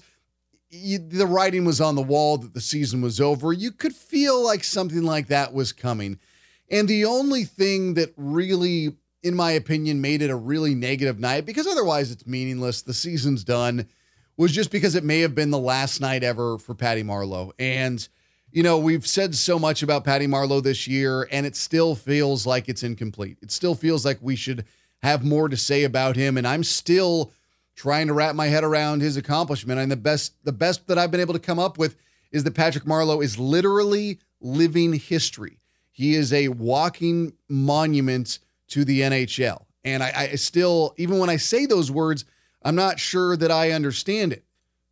You, 0.69 0.99
the 0.99 1.27
writing 1.27 1.65
was 1.65 1.81
on 1.81 1.95
the 1.95 2.01
wall 2.01 2.37
that 2.37 2.53
the 2.53 2.61
season 2.61 3.01
was 3.01 3.19
over. 3.19 3.51
You 3.51 3.73
could 3.73 3.93
feel 3.93 4.41
like 4.41 4.63
something 4.63 5.03
like 5.03 5.27
that 5.27 5.53
was 5.53 5.73
coming. 5.73 6.19
And 6.69 6.87
the 6.87 7.03
only 7.03 7.43
thing 7.43 7.95
that 7.95 8.13
really, 8.15 8.95
in 9.23 9.35
my 9.35 9.51
opinion, 9.51 10.01
made 10.01 10.21
it 10.21 10.29
a 10.29 10.35
really 10.35 10.75
negative 10.75 11.19
night, 11.19 11.45
because 11.45 11.67
otherwise 11.67 12.11
it's 12.11 12.25
meaningless, 12.25 12.81
the 12.81 12.93
season's 12.93 13.43
done, 13.43 13.87
was 14.37 14.51
just 14.51 14.71
because 14.71 14.95
it 14.95 15.03
may 15.03 15.19
have 15.19 15.35
been 15.35 15.51
the 15.51 15.59
last 15.59 16.01
night 16.01 16.23
ever 16.23 16.57
for 16.57 16.73
Patty 16.73 17.03
Marleau. 17.03 17.51
And 17.59 18.07
you 18.51 18.63
know, 18.63 18.77
we've 18.77 19.07
said 19.07 19.33
so 19.33 19.57
much 19.57 19.81
about 19.81 20.03
Patty 20.03 20.27
Marleau 20.27 20.61
this 20.61 20.85
year, 20.85 21.27
and 21.31 21.45
it 21.45 21.55
still 21.55 21.95
feels 21.95 22.45
like 22.45 22.67
it's 22.67 22.83
incomplete. 22.83 23.37
It 23.41 23.49
still 23.49 23.75
feels 23.75 24.03
like 24.03 24.19
we 24.21 24.35
should 24.35 24.65
have 25.01 25.23
more 25.23 25.47
to 25.47 25.55
say 25.55 25.85
about 25.85 26.17
him. 26.17 26.37
And 26.37 26.45
I'm 26.45 26.65
still 26.65 27.31
trying 27.75 28.07
to 28.07 28.13
wrap 28.13 28.35
my 28.35 28.47
head 28.47 28.65
around 28.65 29.01
his 29.01 29.15
accomplishment. 29.15 29.79
And 29.79 29.89
the 29.89 29.95
best, 29.95 30.33
the 30.43 30.51
best 30.51 30.87
that 30.87 30.97
I've 30.97 31.11
been 31.11 31.21
able 31.21 31.33
to 31.33 31.39
come 31.39 31.59
up 31.59 31.77
with 31.77 31.95
is 32.31 32.43
that 32.43 32.53
Patrick 32.53 32.83
Marleau 32.83 33.23
is 33.23 33.39
literally 33.39 34.19
living 34.41 34.93
history. 34.93 35.59
He 35.89 36.15
is 36.15 36.33
a 36.33 36.49
walking 36.49 37.33
monument 37.47 38.39
to 38.71 38.83
the 38.83 39.01
NHL. 39.01 39.65
And 39.83 40.03
I, 40.03 40.29
I 40.31 40.35
still, 40.35 40.93
even 40.97 41.17
when 41.17 41.29
I 41.29 41.37
say 41.37 41.65
those 41.65 41.91
words, 41.91 42.25
I'm 42.63 42.75
not 42.75 42.99
sure 42.99 43.35
that 43.37 43.51
I 43.51 43.71
understand 43.71 44.33
it. 44.33 44.43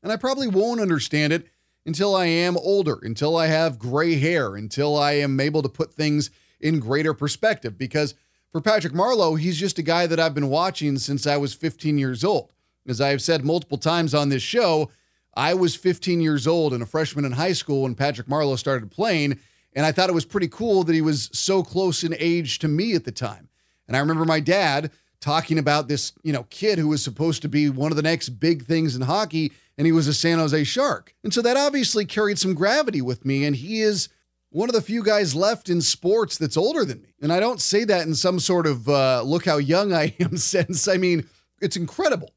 And 0.01 0.11
I 0.11 0.15
probably 0.15 0.47
won't 0.47 0.79
understand 0.79 1.33
it 1.33 1.47
until 1.85 2.15
I 2.15 2.25
am 2.25 2.57
older, 2.57 2.99
until 3.01 3.35
I 3.35 3.47
have 3.47 3.79
gray 3.79 4.15
hair, 4.15 4.55
until 4.55 4.97
I 4.97 5.13
am 5.13 5.39
able 5.39 5.61
to 5.61 5.69
put 5.69 5.93
things 5.93 6.29
in 6.59 6.79
greater 6.79 7.13
perspective. 7.13 7.77
Because 7.77 8.15
for 8.51 8.61
Patrick 8.61 8.93
Marleau, 8.93 9.39
he's 9.39 9.57
just 9.57 9.79
a 9.79 9.83
guy 9.83 10.07
that 10.07 10.19
I've 10.19 10.33
been 10.33 10.49
watching 10.49 10.97
since 10.97 11.27
I 11.27 11.37
was 11.37 11.53
15 11.53 11.97
years 11.97 12.23
old. 12.23 12.51
As 12.87 13.01
I 13.01 13.09
have 13.09 13.21
said 13.21 13.45
multiple 13.45 13.77
times 13.77 14.15
on 14.15 14.29
this 14.29 14.41
show, 14.41 14.89
I 15.35 15.53
was 15.53 15.75
15 15.75 16.21
years 16.21 16.47
old 16.47 16.73
and 16.73 16.81
a 16.81 16.87
freshman 16.87 17.25
in 17.25 17.33
high 17.33 17.53
school 17.53 17.83
when 17.83 17.95
Patrick 17.95 18.27
Marleau 18.27 18.57
started 18.57 18.89
playing. 18.89 19.39
And 19.73 19.85
I 19.85 19.91
thought 19.91 20.09
it 20.09 20.15
was 20.15 20.25
pretty 20.25 20.47
cool 20.47 20.83
that 20.83 20.93
he 20.93 21.01
was 21.01 21.29
so 21.31 21.61
close 21.61 22.03
in 22.03 22.15
age 22.17 22.59
to 22.59 22.67
me 22.67 22.95
at 22.95 23.03
the 23.03 23.11
time. 23.11 23.48
And 23.89 23.97
I 23.97 23.99
remember 23.99 24.23
my 24.23 24.39
dad 24.39 24.91
talking 25.19 25.57
about 25.57 25.87
this, 25.87 26.13
you 26.23 26.31
know, 26.31 26.43
kid 26.49 26.79
who 26.79 26.87
was 26.87 27.03
supposed 27.03 27.41
to 27.41 27.49
be 27.49 27.69
one 27.69 27.91
of 27.91 27.97
the 27.97 28.03
next 28.03 28.29
big 28.29 28.65
things 28.65 28.95
in 28.95 29.01
hockey 29.01 29.51
and 29.79 29.85
he 29.85 29.91
was 29.93 30.07
a 30.07 30.13
San 30.13 30.39
Jose 30.39 30.63
Shark. 30.65 31.15
And 31.23 31.33
so 31.33 31.41
that 31.41 31.55
obviously 31.55 32.05
carried 32.05 32.37
some 32.37 32.53
gravity 32.53 33.01
with 33.01 33.25
me. 33.25 33.45
And 33.45 33.55
he 33.55 33.81
is 33.81 34.09
one 34.49 34.67
of 34.67 34.75
the 34.75 34.81
few 34.81 35.01
guys 35.01 35.33
left 35.33 35.69
in 35.69 35.79
sports 35.79 36.37
that's 36.37 36.57
older 36.57 36.83
than 36.83 37.01
me. 37.01 37.13
And 37.21 37.31
I 37.31 37.39
don't 37.39 37.61
say 37.61 37.85
that 37.85 38.05
in 38.05 38.13
some 38.13 38.39
sort 38.39 38.67
of 38.67 38.89
uh, 38.89 39.21
look 39.23 39.45
how 39.45 39.57
young 39.57 39.93
I 39.93 40.13
am 40.19 40.35
sense. 40.37 40.87
I 40.89 40.97
mean, 40.97 41.27
it's 41.61 41.77
incredible. 41.77 42.31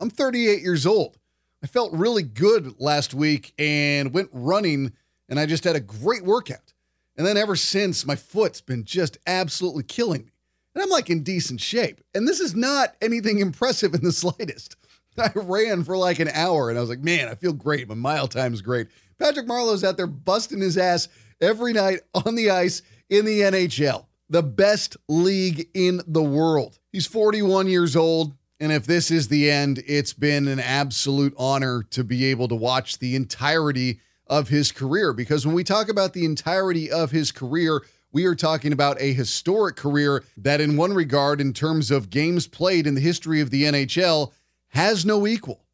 I'm 0.00 0.08
38 0.08 0.62
years 0.62 0.86
old. 0.86 1.18
I 1.62 1.66
felt 1.66 1.92
really 1.92 2.22
good 2.22 2.80
last 2.80 3.12
week 3.12 3.52
and 3.58 4.14
went 4.14 4.30
running, 4.32 4.92
and 5.28 5.38
I 5.38 5.44
just 5.44 5.64
had 5.64 5.76
a 5.76 5.80
great 5.80 6.24
workout. 6.24 6.72
And 7.18 7.26
then 7.26 7.36
ever 7.36 7.56
since, 7.56 8.06
my 8.06 8.16
foot's 8.16 8.60
been 8.60 8.84
just 8.84 9.18
absolutely 9.26 9.82
killing 9.82 10.24
me. 10.24 10.32
And 10.78 10.84
I'm 10.84 10.90
like 10.90 11.10
in 11.10 11.24
decent 11.24 11.60
shape. 11.60 12.00
And 12.14 12.28
this 12.28 12.38
is 12.38 12.54
not 12.54 12.94
anything 13.02 13.38
impressive 13.40 13.94
in 13.94 14.04
the 14.04 14.12
slightest. 14.12 14.76
I 15.18 15.32
ran 15.34 15.82
for 15.82 15.96
like 15.96 16.20
an 16.20 16.28
hour 16.28 16.70
and 16.70 16.78
I 16.78 16.80
was 16.80 16.88
like, 16.88 17.00
man, 17.00 17.26
I 17.26 17.34
feel 17.34 17.52
great. 17.52 17.88
My 17.88 17.96
mile 17.96 18.28
time's 18.28 18.62
great. 18.62 18.86
Patrick 19.18 19.48
Marleau's 19.48 19.82
out 19.82 19.96
there 19.96 20.06
busting 20.06 20.60
his 20.60 20.78
ass 20.78 21.08
every 21.40 21.72
night 21.72 22.02
on 22.14 22.36
the 22.36 22.52
ice 22.52 22.82
in 23.10 23.24
the 23.24 23.40
NHL, 23.40 24.06
the 24.30 24.44
best 24.44 24.96
league 25.08 25.68
in 25.74 26.00
the 26.06 26.22
world. 26.22 26.78
He's 26.92 27.06
41 27.06 27.66
years 27.66 27.96
old. 27.96 28.34
And 28.60 28.70
if 28.70 28.86
this 28.86 29.10
is 29.10 29.26
the 29.26 29.50
end, 29.50 29.82
it's 29.84 30.12
been 30.12 30.46
an 30.46 30.60
absolute 30.60 31.34
honor 31.36 31.82
to 31.90 32.04
be 32.04 32.26
able 32.26 32.46
to 32.46 32.54
watch 32.54 33.00
the 33.00 33.16
entirety 33.16 33.98
of 34.28 34.48
his 34.48 34.70
career. 34.70 35.12
Because 35.12 35.44
when 35.44 35.56
we 35.56 35.64
talk 35.64 35.88
about 35.88 36.12
the 36.12 36.24
entirety 36.24 36.88
of 36.88 37.10
his 37.10 37.32
career, 37.32 37.82
we 38.12 38.24
are 38.24 38.34
talking 38.34 38.72
about 38.72 39.00
a 39.00 39.12
historic 39.12 39.76
career 39.76 40.24
that, 40.36 40.60
in 40.60 40.76
one 40.76 40.94
regard, 40.94 41.40
in 41.40 41.52
terms 41.52 41.90
of 41.90 42.10
games 42.10 42.46
played 42.46 42.86
in 42.86 42.94
the 42.94 43.00
history 43.00 43.40
of 43.40 43.50
the 43.50 43.64
NHL, 43.64 44.32
has 44.68 45.04
no 45.04 45.26
equal. 45.26 45.64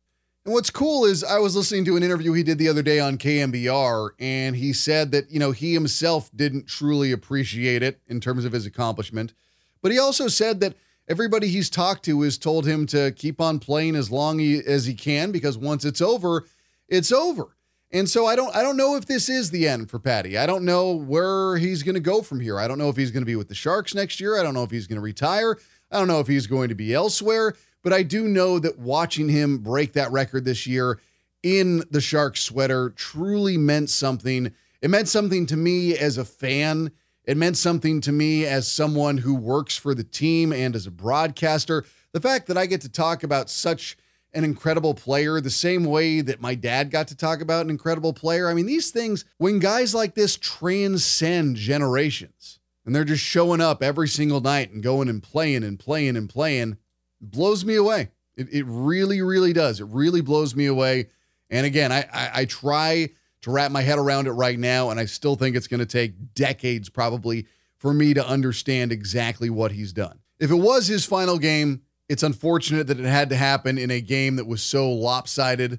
And 0.45 0.53
what's 0.53 0.71
cool 0.71 1.07
is 1.07 1.25
I 1.25 1.39
was 1.39 1.57
listening 1.57 1.87
to 1.87 1.97
an 1.97 2.03
interview 2.03 2.33
he 2.33 2.43
did 2.43 2.59
the 2.59 2.69
other 2.69 2.83
day 2.83 3.01
on 3.01 3.17
KNBR, 3.17 4.11
and 4.19 4.55
he 4.55 4.73
said 4.73 5.11
that, 5.13 5.31
you 5.31 5.39
know, 5.39 5.53
he 5.53 5.73
himself 5.73 6.31
didn't 6.37 6.67
truly 6.67 7.13
appreciate 7.13 7.83
it 7.83 8.01
in 8.09 8.21
terms 8.21 8.45
of 8.45 8.53
his 8.53 8.67
accomplishment. 8.67 9.33
But 9.81 9.93
he 9.93 9.99
also 9.99 10.29
said 10.29 10.61
that 10.61 10.77
everybody 11.09 11.49
he's 11.49 11.71
talked 11.71 12.05
to 12.07 12.21
has 12.23 12.37
told 12.37 12.67
him 12.67 12.85
to 12.87 13.13
keep 13.13 13.41
on 13.41 13.59
playing 13.59 13.97
as 13.97 14.11
long 14.11 14.41
as 14.41 14.85
he 14.85 14.95
can 14.95 15.33
because 15.33 15.57
once 15.57 15.85
it's 15.85 16.03
over, 16.03 16.45
it's 16.89 17.13
over. 17.13 17.57
And 17.95 18.11
so 18.11 18.27
I 18.27 18.35
don't 18.35 18.55
I 18.55 18.63
don't 18.63 18.77
know 18.77 18.97
if 18.97 19.07
this 19.07 19.29
is 19.29 19.53
the 19.53 19.69
end 19.69 19.89
for 19.89 20.01
Patty. 20.01 20.37
I 20.37 20.47
don't 20.47 20.65
know 20.65 20.93
where 20.93 21.57
he's 21.57 21.85
going 21.85 21.95
to 21.95 22.01
go 22.01 22.23
from 22.23 22.41
here. 22.41 22.59
I 22.59 22.67
don't 22.67 22.77
know 22.77 22.89
if 22.89 22.97
he's 22.97 23.13
going 23.13 23.23
to 23.23 23.27
be 23.27 23.37
with 23.37 23.49
the 23.49 23.55
Sharks 23.55 23.95
next 23.95 24.19
year. 24.21 24.37
I 24.37 24.43
don't 24.43 24.53
know 24.53 24.65
if 24.65 24.73
he's 24.73 24.89
going 24.89 24.97
to 24.97 25.03
retire. 25.03 25.57
I 25.93 25.99
don't 25.99 26.09
know 26.09 26.19
if 26.19 26.27
he's 26.27 26.49
going 26.49 26.71
to 26.71 26.75
be 26.75 26.93
elsewhere. 26.93 27.55
But 27.85 27.93
I 27.93 28.03
do 28.03 28.27
know 28.27 28.59
that 28.59 28.81
watching 28.81 29.29
him 29.29 29.59
break 29.59 29.93
that 29.93 30.11
record 30.11 30.45
this 30.45 30.67
year 30.67 30.99
in 31.45 31.85
the 31.91 32.01
Sharks 32.01 32.41
sweater 32.41 32.91
truly 32.91 33.57
meant 33.57 33.91
something. 33.91 34.53
It 34.83 34.91
meant 34.91 35.09
something 35.09 35.47
to 35.47 35.57
me 35.57 35.97
as 35.97 36.19
a 36.19 36.25
fan. 36.25 36.91
It 37.25 37.37
meant 37.37 37.57
something 37.57 38.01
to 38.01 38.13
me 38.13 38.45
as 38.45 38.67
someone 38.67 39.19
who 39.19 39.37
works 39.37 39.77
for 39.77 39.95
the 39.95 40.03
team 40.03 40.53
and 40.53 40.75
as 40.75 40.89
a 40.89 40.91
broadcaster. 40.91 41.85
The 42.13 42.21
fact 42.21 42.49
that 42.49 42.59
I 42.59 42.67
get 42.67 42.81
to 42.81 42.89
talk 42.89 43.23
about 43.23 43.51
such 43.51 43.97
an 44.35 44.45
incredible 44.45 44.95
player 44.95 45.41
the 45.41 45.51
same 45.51 45.85
way 45.85 46.21
that 46.21 46.41
my 46.41 46.55
dad 46.55 46.91
got 46.91 47.09
to 47.09 47.17
talk 47.17 47.41
about 47.41 47.65
an 47.65 47.71
incredible 47.71 48.13
player. 48.13 48.49
I 48.49 48.55
mean, 48.55 48.67
these 48.67 48.91
things, 48.91 49.25
when 49.39 49.59
guys 49.59 49.95
like 49.95 50.15
this 50.15 50.37
transcend 50.37 51.57
generations 51.57 52.59
and 52.85 52.95
they're 52.95 53.05
just 53.05 53.23
showing 53.23 53.61
up 53.61 53.83
every 53.83 54.09
single 54.09 54.41
night 54.41 54.71
and 54.73 54.83
going 54.83 55.09
and 55.09 55.23
playing 55.23 55.63
and 55.65 55.79
playing 55.79 56.17
and 56.17 56.29
playing, 56.29 56.79
blows 57.21 57.65
me 57.65 57.77
away. 57.77 58.11
It, 58.37 58.53
it 58.53 58.65
really, 58.67 59.23
really 59.23 59.53
does. 59.53 59.81
It 59.81 59.87
really 59.87 60.21
blows 60.21 60.57
me 60.57 60.67
away. 60.67 61.09
And 61.51 61.65
again, 61.65 61.93
I, 61.93 62.07
I, 62.13 62.31
I 62.35 62.45
try 62.47 63.11
to 63.43 63.51
wrap 63.51 63.71
my 63.71 63.83
head 63.83 63.99
around 63.99 64.27
it 64.27 64.33
right 64.33 64.59
now, 64.59 64.91
and 64.91 64.99
I 64.99 65.05
still 65.05 65.37
think 65.37 65.55
it's 65.55 65.69
going 65.69 65.81
to 65.81 65.87
take 65.87 66.35
decades 66.35 66.89
probably 66.89 67.47
for 67.77 67.93
me 67.93 68.15
to 68.15 68.27
understand 68.27 68.91
exactly 68.91 69.51
what 69.51 69.73
he's 69.73 69.93
done. 69.93 70.21
If 70.41 70.51
it 70.51 70.57
was 70.57 70.87
his 70.87 71.05
final 71.05 71.39
game, 71.39 71.83
it's 72.09 72.23
unfortunate 72.23 72.87
that 72.87 73.01
it 73.01 73.07
had 73.07 73.31
to 73.31 73.37
happen 73.37 73.79
in 73.79 73.91
a 73.91 74.01
game 74.01 74.37
that 74.37 74.47
was 74.47 74.63
so 74.63 74.91
lopsided 74.91 75.79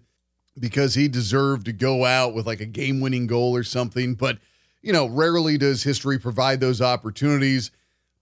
because 0.57 0.95
he 0.95 1.07
deserved 1.07 1.65
to 1.65 1.73
go 1.73 2.05
out 2.05 2.33
with 2.33 2.47
like 2.47 2.61
a 2.61 2.65
game 2.65 3.01
winning 3.01 3.27
goal 3.27 3.55
or 3.55 3.63
something. 3.63 4.15
But, 4.15 4.39
you 4.81 4.93
know, 4.93 5.05
rarely 5.05 5.57
does 5.57 5.83
history 5.83 6.17
provide 6.17 6.59
those 6.59 6.81
opportunities. 6.81 7.71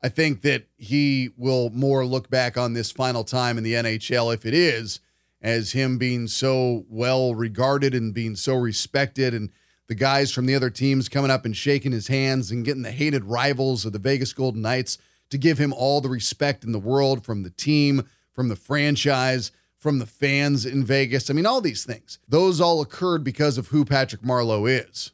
I 0.02 0.10
think 0.10 0.42
that 0.42 0.68
he 0.76 1.30
will 1.38 1.70
more 1.70 2.06
look 2.06 2.30
back 2.30 2.58
on 2.58 2.74
this 2.74 2.92
final 2.92 3.24
time 3.24 3.58
in 3.58 3.64
the 3.64 3.74
NHL, 3.74 4.34
if 4.34 4.46
it 4.46 4.54
is, 4.54 5.00
as 5.42 5.72
him 5.72 5.98
being 5.98 6.28
so 6.28 6.86
well 6.90 7.34
regarded 7.36 7.94
and 7.94 8.14
being 8.14 8.36
so 8.36 8.56
respected, 8.56 9.34
and 9.34 9.50
the 9.88 9.96
guys 9.96 10.32
from 10.32 10.46
the 10.46 10.56
other 10.56 10.70
teams 10.70 11.08
coming 11.08 11.32
up 11.32 11.46
and 11.46 11.56
shaking 11.56 11.92
his 11.92 12.08
hands 12.08 12.52
and 12.52 12.66
getting 12.66 12.82
the 12.82 12.92
hated 12.92 13.24
rivals 13.26 13.86
of 13.86 13.94
the 13.94 14.00
Vegas 14.00 14.34
Golden 14.34 14.62
Knights 14.62 14.98
to 15.34 15.38
give 15.40 15.58
him 15.58 15.74
all 15.74 16.00
the 16.00 16.10
respect 16.10 16.64
in 16.64 16.74
the 16.74 16.80
world 16.80 17.26
from 17.26 17.42
the 17.42 17.50
team, 17.50 18.08
from 18.34 18.50
the 18.50 18.56
franchise, 18.56 19.52
from 19.80 19.98
the 19.98 20.06
fans 20.06 20.64
in 20.64 20.86
Vegas. 20.86 21.28
I 21.28 21.34
mean, 21.34 21.48
all 21.48 21.60
these 21.60 21.84
things. 21.84 22.20
Those 22.30 22.62
all 22.62 22.82
occurred 22.82 23.24
because 23.24 23.58
of 23.58 23.70
who 23.70 23.84
Patrick 23.84 24.22
Marleau 24.22 24.70
is. 24.70 25.12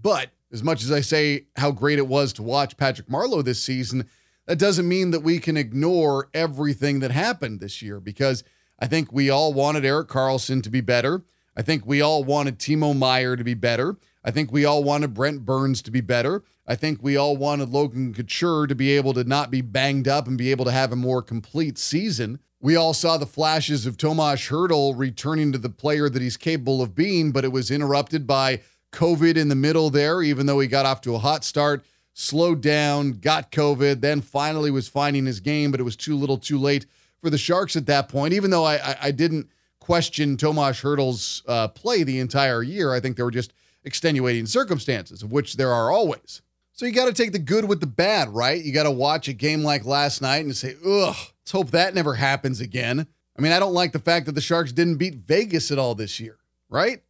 But 0.00 0.30
as 0.52 0.62
much 0.62 0.84
as 0.84 0.92
I 0.92 1.00
say 1.00 1.46
how 1.56 1.72
great 1.72 1.98
it 1.98 2.06
was 2.06 2.32
to 2.34 2.44
watch 2.44 2.76
Patrick 2.76 3.08
Marleau 3.08 3.44
this 3.44 3.60
season, 3.60 4.08
that 4.46 4.60
doesn't 4.60 4.86
mean 4.86 5.10
that 5.10 5.24
we 5.24 5.40
can 5.40 5.56
ignore 5.56 6.28
everything 6.32 7.00
that 7.00 7.10
happened 7.10 7.58
this 7.58 7.82
year 7.82 7.98
because 7.98 8.44
I 8.78 8.86
think 8.86 9.12
we 9.12 9.30
all 9.30 9.52
wanted 9.52 9.84
Erik 9.84 10.06
Karlsson 10.06 10.62
to 10.62 10.70
be 10.70 10.80
better. 10.80 11.24
I 11.56 11.62
think 11.62 11.84
we 11.84 12.00
all 12.00 12.22
wanted 12.22 12.60
Timo 12.60 12.96
Meier 12.96 13.34
to 13.34 13.42
be 13.42 13.54
better. 13.54 13.96
I 14.26 14.32
think 14.32 14.52
we 14.52 14.64
all 14.64 14.82
wanted 14.82 15.14
Brent 15.14 15.46
Burns 15.46 15.80
to 15.82 15.90
be 15.92 16.00
better. 16.00 16.42
I 16.66 16.74
think 16.74 16.98
we 17.00 17.16
all 17.16 17.36
wanted 17.36 17.70
Logan 17.70 18.12
Couture 18.12 18.66
to 18.66 18.74
be 18.74 18.90
able 18.90 19.14
to 19.14 19.22
not 19.22 19.52
be 19.52 19.60
banged 19.60 20.08
up 20.08 20.26
and 20.26 20.36
be 20.36 20.50
able 20.50 20.64
to 20.64 20.72
have 20.72 20.92
a 20.92 20.96
more 20.96 21.22
complete 21.22 21.78
season. 21.78 22.40
We 22.60 22.74
all 22.74 22.92
saw 22.92 23.16
the 23.16 23.24
flashes 23.24 23.86
of 23.86 23.96
Tomas 23.96 24.48
Hertl 24.48 24.98
returning 24.98 25.52
to 25.52 25.58
the 25.58 25.70
player 25.70 26.08
that 26.08 26.20
he's 26.20 26.36
capable 26.36 26.82
of 26.82 26.96
being, 26.96 27.30
but 27.30 27.44
it 27.44 27.52
was 27.52 27.70
interrupted 27.70 28.26
by 28.26 28.62
COVID 28.92 29.36
in 29.36 29.48
the 29.48 29.54
middle 29.54 29.90
there, 29.90 30.20
even 30.22 30.46
though 30.46 30.58
he 30.58 30.66
got 30.66 30.86
off 30.86 31.00
to 31.02 31.14
a 31.14 31.20
hot 31.20 31.44
start 31.44 31.84
slowed 32.18 32.62
down, 32.62 33.12
got 33.12 33.52
COVID, 33.52 34.00
then 34.00 34.22
finally 34.22 34.70
was 34.70 34.88
finding 34.88 35.26
his 35.26 35.38
game, 35.38 35.70
but 35.70 35.80
it 35.80 35.84
was 35.84 35.96
too 35.96 36.16
little 36.16 36.38
too 36.38 36.58
late 36.58 36.86
for 37.20 37.28
the 37.28 37.36
Sharks 37.36 37.76
at 37.76 37.84
that 37.86 38.08
point. 38.08 38.32
Even 38.32 38.50
though 38.50 38.64
I, 38.64 38.76
I, 38.76 38.96
I 39.02 39.10
didn't 39.10 39.50
question 39.80 40.38
Tomas 40.38 40.80
Hertl's 40.80 41.42
uh, 41.46 41.68
play 41.68 42.02
the 42.04 42.18
entire 42.18 42.62
year, 42.62 42.94
I 42.94 43.00
think 43.00 43.16
there 43.16 43.26
were 43.26 43.30
just 43.30 43.52
extenuating 43.86 44.44
circumstances, 44.44 45.22
of 45.22 45.32
which 45.32 45.56
there 45.56 45.72
are 45.72 45.90
always. 45.90 46.42
So 46.72 46.84
you 46.84 46.92
got 46.92 47.06
to 47.06 47.14
take 47.14 47.32
the 47.32 47.38
good 47.38 47.64
with 47.64 47.80
the 47.80 47.86
bad, 47.86 48.28
right? 48.28 48.62
You 48.62 48.74
got 48.74 48.82
to 48.82 48.90
watch 48.90 49.28
a 49.28 49.32
game 49.32 49.62
like 49.62 49.86
last 49.86 50.20
night 50.20 50.44
and 50.44 50.54
say, 50.54 50.74
ugh, 50.84 51.16
let's 51.16 51.52
hope 51.52 51.70
that 51.70 51.94
never 51.94 52.14
happens 52.14 52.60
again. 52.60 53.06
I 53.38 53.40
mean, 53.40 53.52
I 53.52 53.58
don't 53.58 53.72
like 53.72 53.92
the 53.92 53.98
fact 53.98 54.26
that 54.26 54.32
the 54.32 54.42
Sharks 54.42 54.72
didn't 54.72 54.96
beat 54.96 55.14
Vegas 55.14 55.70
at 55.70 55.78
all 55.78 55.94
this 55.94 56.20
year, 56.20 56.36
right? 56.68 57.00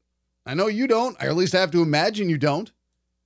I 0.44 0.54
know 0.54 0.68
you 0.68 0.86
don't, 0.86 1.20
or 1.20 1.28
at 1.28 1.36
least 1.36 1.54
I 1.54 1.60
have 1.60 1.72
to 1.72 1.82
imagine 1.82 2.28
you 2.28 2.38
don't. 2.38 2.70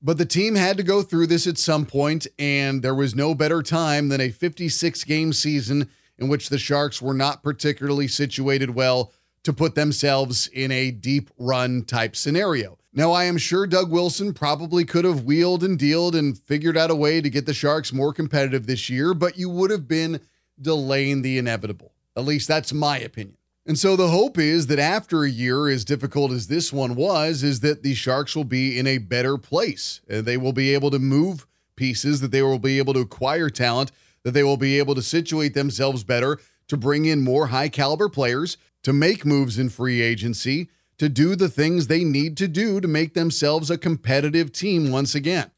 But 0.02 0.16
the 0.16 0.24
team 0.24 0.54
had 0.54 0.78
to 0.78 0.82
go 0.82 1.02
through 1.02 1.26
this 1.26 1.46
at 1.46 1.58
some 1.58 1.84
point, 1.84 2.26
and 2.38 2.80
there 2.80 2.94
was 2.94 3.14
no 3.14 3.34
better 3.34 3.62
time 3.62 4.08
than 4.08 4.20
a 4.20 4.30
56 4.30 5.04
game 5.04 5.34
season 5.34 5.90
in 6.18 6.28
which 6.28 6.48
the 6.48 6.58
Sharks 6.58 7.02
were 7.02 7.12
not 7.12 7.42
particularly 7.42 8.08
situated 8.08 8.70
well 8.70 9.12
to 9.42 9.52
put 9.52 9.74
themselves 9.74 10.46
in 10.48 10.70
a 10.70 10.90
deep 10.90 11.30
run 11.38 11.84
type 11.84 12.16
scenario. 12.16 12.78
Now, 12.92 13.12
I 13.12 13.24
am 13.24 13.38
sure 13.38 13.68
Doug 13.68 13.90
Wilson 13.90 14.34
probably 14.34 14.84
could 14.84 15.04
have 15.04 15.22
wheeled 15.22 15.62
and 15.62 15.78
dealed 15.78 16.16
and 16.16 16.36
figured 16.36 16.76
out 16.76 16.90
a 16.90 16.96
way 16.96 17.20
to 17.20 17.30
get 17.30 17.46
the 17.46 17.54
Sharks 17.54 17.92
more 17.92 18.12
competitive 18.12 18.66
this 18.66 18.90
year, 18.90 19.14
but 19.14 19.38
you 19.38 19.48
would 19.48 19.70
have 19.70 19.86
been 19.86 20.20
delaying 20.60 21.22
the 21.22 21.38
inevitable. 21.38 21.92
At 22.16 22.24
least 22.24 22.48
that's 22.48 22.72
my 22.72 22.98
opinion. 22.98 23.36
And 23.64 23.78
so 23.78 23.94
the 23.94 24.08
hope 24.08 24.38
is 24.38 24.66
that 24.66 24.80
after 24.80 25.22
a 25.22 25.30
year 25.30 25.68
as 25.68 25.84
difficult 25.84 26.32
as 26.32 26.48
this 26.48 26.72
one 26.72 26.96
was, 26.96 27.44
is 27.44 27.60
that 27.60 27.84
the 27.84 27.94
Sharks 27.94 28.34
will 28.34 28.44
be 28.44 28.76
in 28.76 28.88
a 28.88 28.98
better 28.98 29.38
place. 29.38 30.00
and 30.08 30.24
They 30.24 30.36
will 30.36 30.52
be 30.52 30.74
able 30.74 30.90
to 30.90 30.98
move 30.98 31.46
pieces, 31.76 32.20
that 32.20 32.32
they 32.32 32.42
will 32.42 32.58
be 32.58 32.78
able 32.78 32.94
to 32.94 33.00
acquire 33.00 33.48
talent, 33.50 33.92
that 34.24 34.32
they 34.32 34.42
will 34.42 34.56
be 34.56 34.78
able 34.78 34.96
to 34.96 35.02
situate 35.02 35.54
themselves 35.54 36.02
better 36.02 36.38
to 36.66 36.76
bring 36.76 37.04
in 37.04 37.22
more 37.22 37.48
high 37.48 37.68
caliber 37.68 38.08
players, 38.08 38.56
to 38.82 38.92
make 38.92 39.24
moves 39.24 39.58
in 39.58 39.68
free 39.68 40.00
agency, 40.00 40.68
to 41.00 41.08
do 41.08 41.34
the 41.34 41.48
things 41.48 41.86
they 41.86 42.04
need 42.04 42.36
to 42.36 42.46
do 42.46 42.78
to 42.78 42.86
make 42.86 43.14
themselves 43.14 43.70
a 43.70 43.78
competitive 43.78 44.52
team 44.52 44.90
once 44.90 45.14
again. 45.14 45.50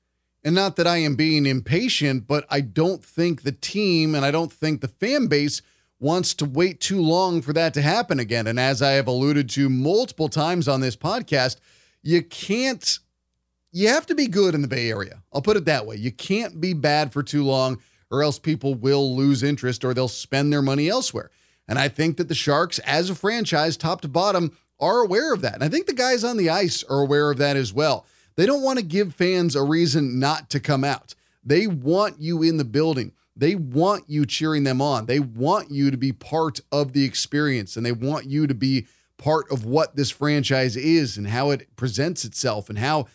And 0.45 0.55
not 0.55 0.77
that 0.77 0.87
I 0.87 0.99
am 0.99 1.17
being 1.17 1.47
impatient, 1.47 2.29
but 2.29 2.47
I 2.49 2.61
don't 2.61 3.05
think 3.05 3.43
the 3.43 3.51
team 3.51 4.15
and 4.15 4.25
I 4.25 4.31
don't 4.31 4.53
think 4.53 4.81
the 4.81 4.87
fan 4.87 5.27
base 5.27 5.61
wants 5.99 6.33
to 6.35 6.45
wait 6.45 6.79
too 6.79 7.03
long 7.03 7.43
for 7.43 7.53
that 7.55 7.75
to 7.75 7.83
happen 7.83 8.21
again. 8.21 8.47
And 8.47 8.61
as 8.61 8.83
I 8.83 8.93
have 8.93 9.09
alluded 9.09 9.51
to 9.51 9.69
multiple 9.69 10.29
times 10.29 10.69
on 10.69 10.81
this 10.81 10.95
podcast, 10.95 11.57
you 12.05 12.23
can't, 12.23 13.01
you 13.73 13.89
have 13.89 14.07
to 14.07 14.15
be 14.15 14.29
good 14.29 14.55
in 14.55 14.63
the 14.63 14.69
Bay 14.69 14.91
Area. 14.91 15.25
I'll 15.33 15.43
put 15.43 15.57
it 15.57 15.65
that 15.65 15.87
way. 15.87 15.97
You 15.97 16.13
can't 16.13 16.61
be 16.61 16.73
bad 16.73 17.13
for 17.13 17.25
too 17.25 17.43
long, 17.43 17.81
or 18.13 18.23
else 18.23 18.39
people 18.39 18.77
will 18.77 19.17
lose 19.17 19.43
interest 19.43 19.85
or 19.85 19.93
they'll 19.93 20.07
spend 20.07 20.53
their 20.53 20.63
money 20.63 20.89
elsewhere. 20.89 21.33
And 21.67 21.81
I 21.81 21.89
think 21.89 22.17
that 22.19 22.29
the 22.29 22.35
Sharks, 22.37 22.79
as 22.81 23.11
a 23.11 23.15
franchise, 23.17 23.77
top 23.77 24.03
to 24.03 24.09
bottom, 24.09 24.57
are 24.81 25.01
aware 25.01 25.33
of 25.33 25.41
that. 25.43 25.55
And 25.55 25.65
I 25.65 25.69
think 25.69 25.87
the 25.87 25.93
guys 25.93 26.25
on 26.25 26.37
the 26.37 26.51
ice 26.51 26.83
are 26.85 27.01
aware 27.01 27.31
of 27.31 27.39
that 27.39 27.57
as 27.57 27.73
well. 27.73 28.07
They 28.37 28.47
don't 28.47 28.63
want 28.63 28.79
to 28.79 28.85
give 28.85 29.15
fans 29.15 29.55
a 29.55 29.63
reason 29.63 30.19
not 30.19 30.51
to 30.51 30.61
come 30.61 30.85
out. 30.85 31.15
They 31.45 31.67
want 31.67 32.21
you 32.21 32.43
in 32.43 32.57
the 32.57 32.65
building. 32.65 33.13
They 33.37 33.55
want 33.55 34.05
you 34.09 34.27
cheering 34.27 34.65
them 34.65 34.81
on. 34.81 35.07
They 35.07 35.21
want 35.21 35.71
you 35.71 35.91
to 35.91 35.97
be 35.97 36.13
part 36.13 36.61
of 36.71 36.93
the 36.93 37.05
experience 37.05 37.77
and 37.77 37.85
they 37.85 37.93
want 37.93 38.27
you 38.27 38.47
to 38.47 38.55
be 38.55 38.87
part 39.17 39.51
of 39.51 39.65
what 39.65 39.97
this 39.97 40.11
franchise 40.11 40.77
is 40.77 41.17
and 41.17 41.29
how 41.29 41.51
it 41.51 41.75
presents 41.77 42.25
itself 42.25 42.69
and 42.69 42.79
how 42.79 43.07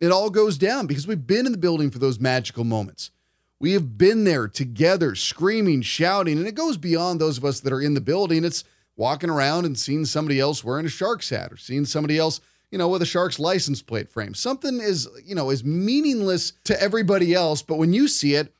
it 0.00 0.12
all 0.12 0.30
goes 0.30 0.58
down 0.58 0.86
because 0.86 1.06
we've 1.06 1.26
been 1.26 1.46
in 1.46 1.52
the 1.52 1.58
building 1.58 1.90
for 1.90 1.98
those 1.98 2.20
magical 2.20 2.64
moments. 2.64 3.10
We 3.58 3.72
have 3.72 3.96
been 3.96 4.24
there 4.24 4.48
together, 4.48 5.14
screaming, 5.14 5.82
shouting, 5.82 6.38
and 6.38 6.46
it 6.46 6.54
goes 6.54 6.76
beyond 6.76 7.20
those 7.20 7.38
of 7.38 7.44
us 7.44 7.60
that 7.60 7.72
are 7.72 7.80
in 7.80 7.94
the 7.94 8.02
building. 8.02 8.44
It's 8.44 8.64
walking 8.96 9.30
around 9.30 9.64
and 9.66 9.78
seeing 9.78 10.04
somebody 10.04 10.40
else 10.40 10.64
wearing 10.64 10.86
a 10.86 10.90
Sharks 10.90 11.30
hat 11.30 11.52
or 11.52 11.56
seeing 11.56 11.84
somebody 11.84 12.18
else, 12.18 12.40
you 12.70 12.78
know, 12.78 12.88
with 12.88 13.02
a 13.02 13.06
Sharks 13.06 13.38
license 13.38 13.82
plate 13.82 14.08
frame. 14.08 14.34
Something 14.34 14.80
is, 14.80 15.08
you 15.24 15.34
know, 15.34 15.50
is 15.50 15.64
meaningless 15.64 16.52
to 16.64 16.80
everybody 16.80 17.34
else, 17.34 17.62
but 17.62 17.78
when 17.78 17.92
you 17.92 18.08
see 18.08 18.34
it, 18.34 18.52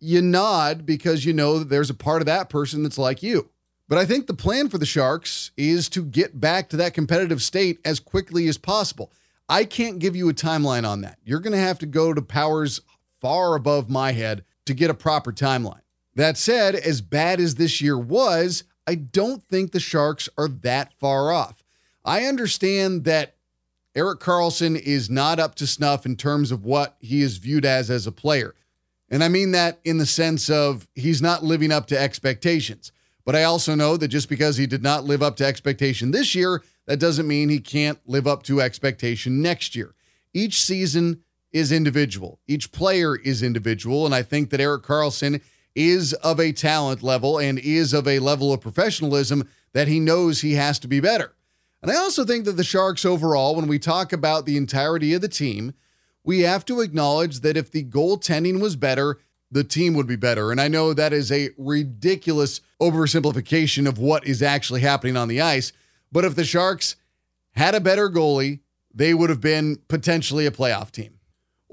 you 0.00 0.20
nod 0.20 0.84
because 0.84 1.24
you 1.24 1.32
know 1.32 1.58
that 1.58 1.70
there's 1.70 1.90
a 1.90 1.94
part 1.94 2.20
of 2.20 2.26
that 2.26 2.50
person 2.50 2.82
that's 2.82 2.98
like 2.98 3.22
you. 3.22 3.48
But 3.88 3.98
I 3.98 4.06
think 4.06 4.26
the 4.26 4.34
plan 4.34 4.68
for 4.68 4.78
the 4.78 4.86
Sharks 4.86 5.50
is 5.56 5.88
to 5.90 6.04
get 6.04 6.40
back 6.40 6.68
to 6.70 6.76
that 6.78 6.94
competitive 6.94 7.42
state 7.42 7.80
as 7.84 8.00
quickly 8.00 8.48
as 8.48 8.58
possible. 8.58 9.12
I 9.48 9.64
can't 9.64 9.98
give 9.98 10.16
you 10.16 10.28
a 10.28 10.34
timeline 10.34 10.88
on 10.88 11.02
that. 11.02 11.18
You're 11.22 11.40
going 11.40 11.52
to 11.52 11.58
have 11.58 11.78
to 11.80 11.86
go 11.86 12.14
to 12.14 12.22
powers 12.22 12.80
far 13.20 13.54
above 13.54 13.90
my 13.90 14.12
head 14.12 14.44
to 14.66 14.74
get 14.74 14.90
a 14.90 14.94
proper 14.94 15.32
timeline. 15.32 15.80
That 16.14 16.38
said, 16.38 16.74
as 16.74 17.00
bad 17.00 17.40
as 17.40 17.56
this 17.56 17.80
year 17.80 17.98
was, 17.98 18.64
I 18.86 18.96
don't 18.96 19.42
think 19.42 19.72
the 19.72 19.80
Sharks 19.80 20.28
are 20.36 20.48
that 20.48 20.92
far 20.94 21.32
off. 21.32 21.62
I 22.04 22.24
understand 22.24 23.04
that 23.04 23.36
Erik 23.94 24.20
Karlsson 24.20 24.78
is 24.78 25.08
not 25.08 25.38
up 25.38 25.54
to 25.56 25.66
snuff 25.66 26.04
in 26.04 26.16
terms 26.16 26.50
of 26.50 26.64
what 26.64 26.96
he 26.98 27.22
is 27.22 27.38
viewed 27.38 27.64
as 27.64 27.90
as 27.90 28.06
a 28.06 28.12
player. 28.12 28.54
And 29.08 29.22
I 29.22 29.28
mean 29.28 29.52
that 29.52 29.78
in 29.84 29.98
the 29.98 30.06
sense 30.06 30.50
of 30.50 30.88
he's 30.94 31.22
not 31.22 31.44
living 31.44 31.70
up 31.70 31.86
to 31.86 31.98
expectations. 31.98 32.90
But 33.24 33.36
I 33.36 33.44
also 33.44 33.74
know 33.74 33.96
that 33.96 34.08
just 34.08 34.28
because 34.28 34.56
he 34.56 34.66
did 34.66 34.82
not 34.82 35.04
live 35.04 35.22
up 35.22 35.36
to 35.36 35.46
expectation 35.46 36.10
this 36.10 36.34
year, 36.34 36.62
that 36.86 37.00
doesn't 37.00 37.26
mean 37.26 37.48
he 37.48 37.60
can't 37.60 37.98
live 38.06 38.26
up 38.26 38.42
to 38.44 38.60
expectation 38.60 39.40
next 39.40 39.74
year. 39.74 39.94
Each 40.34 40.60
season 40.60 41.22
is 41.52 41.70
individual, 41.70 42.40
each 42.48 42.72
player 42.72 43.16
is 43.16 43.42
individual. 43.42 44.04
And 44.04 44.14
I 44.14 44.22
think 44.22 44.50
that 44.50 44.60
Erik 44.60 44.82
Karlsson 44.82 45.40
is 45.74 46.12
of 46.14 46.38
a 46.38 46.52
talent 46.52 47.02
level 47.02 47.38
and 47.38 47.58
is 47.58 47.92
of 47.92 48.06
a 48.06 48.18
level 48.18 48.52
of 48.52 48.60
professionalism 48.60 49.48
that 49.72 49.88
he 49.88 49.98
knows 49.98 50.40
he 50.40 50.54
has 50.54 50.78
to 50.78 50.88
be 50.88 51.00
better. 51.00 51.34
And 51.82 51.90
I 51.90 51.96
also 51.96 52.24
think 52.24 52.44
that 52.46 52.52
the 52.52 52.64
Sharks 52.64 53.04
overall, 53.04 53.54
when 53.54 53.66
we 53.66 53.78
talk 53.78 54.12
about 54.12 54.46
the 54.46 54.56
entirety 54.56 55.12
of 55.14 55.20
the 55.20 55.28
team, 55.28 55.74
we 56.22 56.40
have 56.40 56.64
to 56.66 56.80
acknowledge 56.80 57.40
that 57.40 57.56
if 57.56 57.70
the 57.70 57.84
goaltending 57.84 58.60
was 58.60 58.76
better, 58.76 59.18
the 59.50 59.64
team 59.64 59.94
would 59.94 60.06
be 60.06 60.16
better. 60.16 60.50
And 60.50 60.60
I 60.60 60.68
know 60.68 60.94
that 60.94 61.12
is 61.12 61.30
a 61.30 61.50
ridiculous 61.58 62.60
oversimplification 62.80 63.86
of 63.86 63.98
what 63.98 64.26
is 64.26 64.42
actually 64.42 64.80
happening 64.80 65.16
on 65.16 65.28
the 65.28 65.40
ice. 65.40 65.72
But 66.10 66.24
if 66.24 66.34
the 66.34 66.44
Sharks 66.44 66.96
had 67.52 67.74
a 67.74 67.80
better 67.80 68.08
goalie, 68.08 68.60
they 68.92 69.12
would 69.12 69.30
have 69.30 69.40
been 69.40 69.76
potentially 69.88 70.46
a 70.46 70.50
playoff 70.50 70.90
team. 70.90 71.13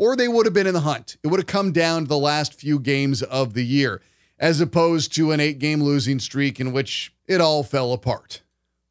Or 0.02 0.16
they 0.16 0.28
would 0.28 0.48
have 0.48 0.54
been 0.56 0.66
in 0.66 0.74
the 0.74 0.80
hunt. 0.80 1.18
It 1.22 1.28
would 1.28 1.40
have 1.40 1.46
come 1.46 1.72
down 1.72 2.02
to 2.02 2.08
the 2.08 2.18
last 2.18 2.56
few 2.56 2.80
games 2.80 3.22
of 3.22 3.54
the 3.54 3.64
year, 3.64 4.02
as 4.40 4.60
opposed 4.60 5.14
to 5.14 5.32
an 5.32 5.40
eight 5.40 5.60
game 5.60 5.80
losing 5.80 6.18
streak 6.18 6.60
in 6.60 6.74
which 6.74 7.14
it 7.28 7.40
all 7.40 7.62
fell 7.62 7.94
apart. 7.94 8.42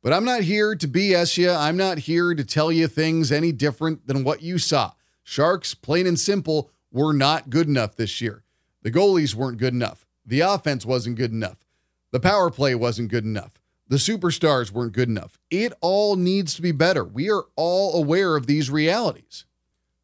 But 0.04 0.12
I'm 0.12 0.24
not 0.24 0.42
here 0.42 0.76
to 0.76 0.86
BS 0.86 1.36
you. 1.36 1.50
I'm 1.50 1.76
not 1.76 1.98
here 1.98 2.32
to 2.32 2.44
tell 2.44 2.70
you 2.70 2.86
things 2.86 3.32
any 3.32 3.50
different 3.50 4.06
than 4.06 4.22
what 4.22 4.42
you 4.42 4.56
saw. 4.58 4.92
Sharks, 5.24 5.74
plain 5.74 6.06
and 6.06 6.16
simple, 6.16 6.70
were 6.92 7.12
not 7.12 7.50
good 7.50 7.66
enough 7.66 7.96
this 7.96 8.20
year. 8.20 8.44
The 8.82 8.92
goalies 8.92 9.34
weren't 9.34 9.58
good 9.58 9.74
enough. 9.74 10.06
The 10.24 10.42
offense 10.42 10.86
wasn't 10.86 11.16
good 11.16 11.32
enough. 11.32 11.66
The 12.12 12.20
power 12.20 12.52
play 12.52 12.76
wasn't 12.76 13.10
good 13.10 13.24
enough. 13.24 13.60
The 13.88 13.96
superstars 13.96 14.70
weren't 14.70 14.92
good 14.92 15.08
enough. 15.08 15.40
It 15.50 15.72
all 15.80 16.14
needs 16.14 16.54
to 16.54 16.62
be 16.62 16.70
better. 16.70 17.02
We 17.02 17.28
are 17.32 17.46
all 17.56 18.00
aware 18.00 18.36
of 18.36 18.46
these 18.46 18.70
realities. 18.70 19.44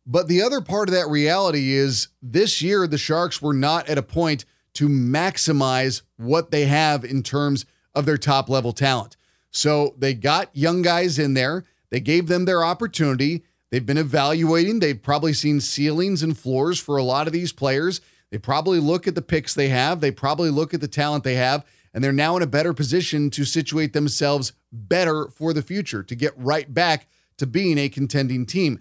But 0.07 0.29
the 0.29 0.41
other 0.43 0.61
part 0.61 0.89
of 0.89 0.95
that 0.95 1.09
reality 1.09 1.73
is 1.73 2.09
this 2.23 2.63
year, 2.63 2.87
the 2.87 2.99
Sharks 2.99 3.43
were 3.43 3.55
not 3.55 3.89
at 3.89 3.99
a 3.99 4.03
point 4.03 4.45
to 4.75 4.89
maximize 4.89 6.03
what 6.17 6.51
they 6.51 6.67
have 6.67 7.05
in 7.05 7.23
terms 7.23 7.67
of 7.95 8.07
their 8.07 8.19
top 8.19 8.49
level 8.49 8.73
talent. 8.73 9.17
So 9.51 9.95
they 9.99 10.15
got 10.15 10.55
young 10.55 10.83
guys 10.83 11.19
in 11.19 11.35
there, 11.35 11.65
they 11.91 12.01
gave 12.01 12.29
them 12.29 12.45
their 12.45 12.65
opportunity. 12.65 13.45
They've 13.71 13.85
been 13.85 13.99
evaluating. 13.99 14.79
They've 14.79 15.01
probably 15.01 15.33
seen 15.33 15.61
ceilings 15.61 16.23
and 16.23 16.39
floors 16.39 16.79
for 16.79 16.97
a 16.97 17.03
lot 17.03 17.27
of 17.27 17.33
these 17.33 17.53
players. 17.53 18.01
They 18.31 18.39
probably 18.39 18.81
look 18.81 19.07
at 19.07 19.15
the 19.15 19.23
picks 19.23 19.55
they 19.55 19.69
have. 19.69 20.01
They 20.01 20.11
probably 20.11 20.51
look 20.51 20.75
at 20.75 20.81
the 20.81 20.89
talent 20.89 21.25
they 21.25 21.35
have, 21.35 21.65
and 21.93 22.03
they're 22.03 22.13
now 22.13 22.37
in 22.37 22.43
a 22.43 22.47
better 22.47 22.73
position 22.73 23.31
to 23.31 23.45
situate 23.45 23.93
themselves 23.93 24.53
better 24.73 25.29
for 25.29 25.53
the 25.53 25.63
future, 25.63 26.03
to 26.03 26.15
get 26.15 26.33
right 26.37 26.73
back 26.73 27.07
to 27.39 27.47
being 27.47 27.79
a 27.79 27.89
contending 27.89 28.47
team. 28.47 28.81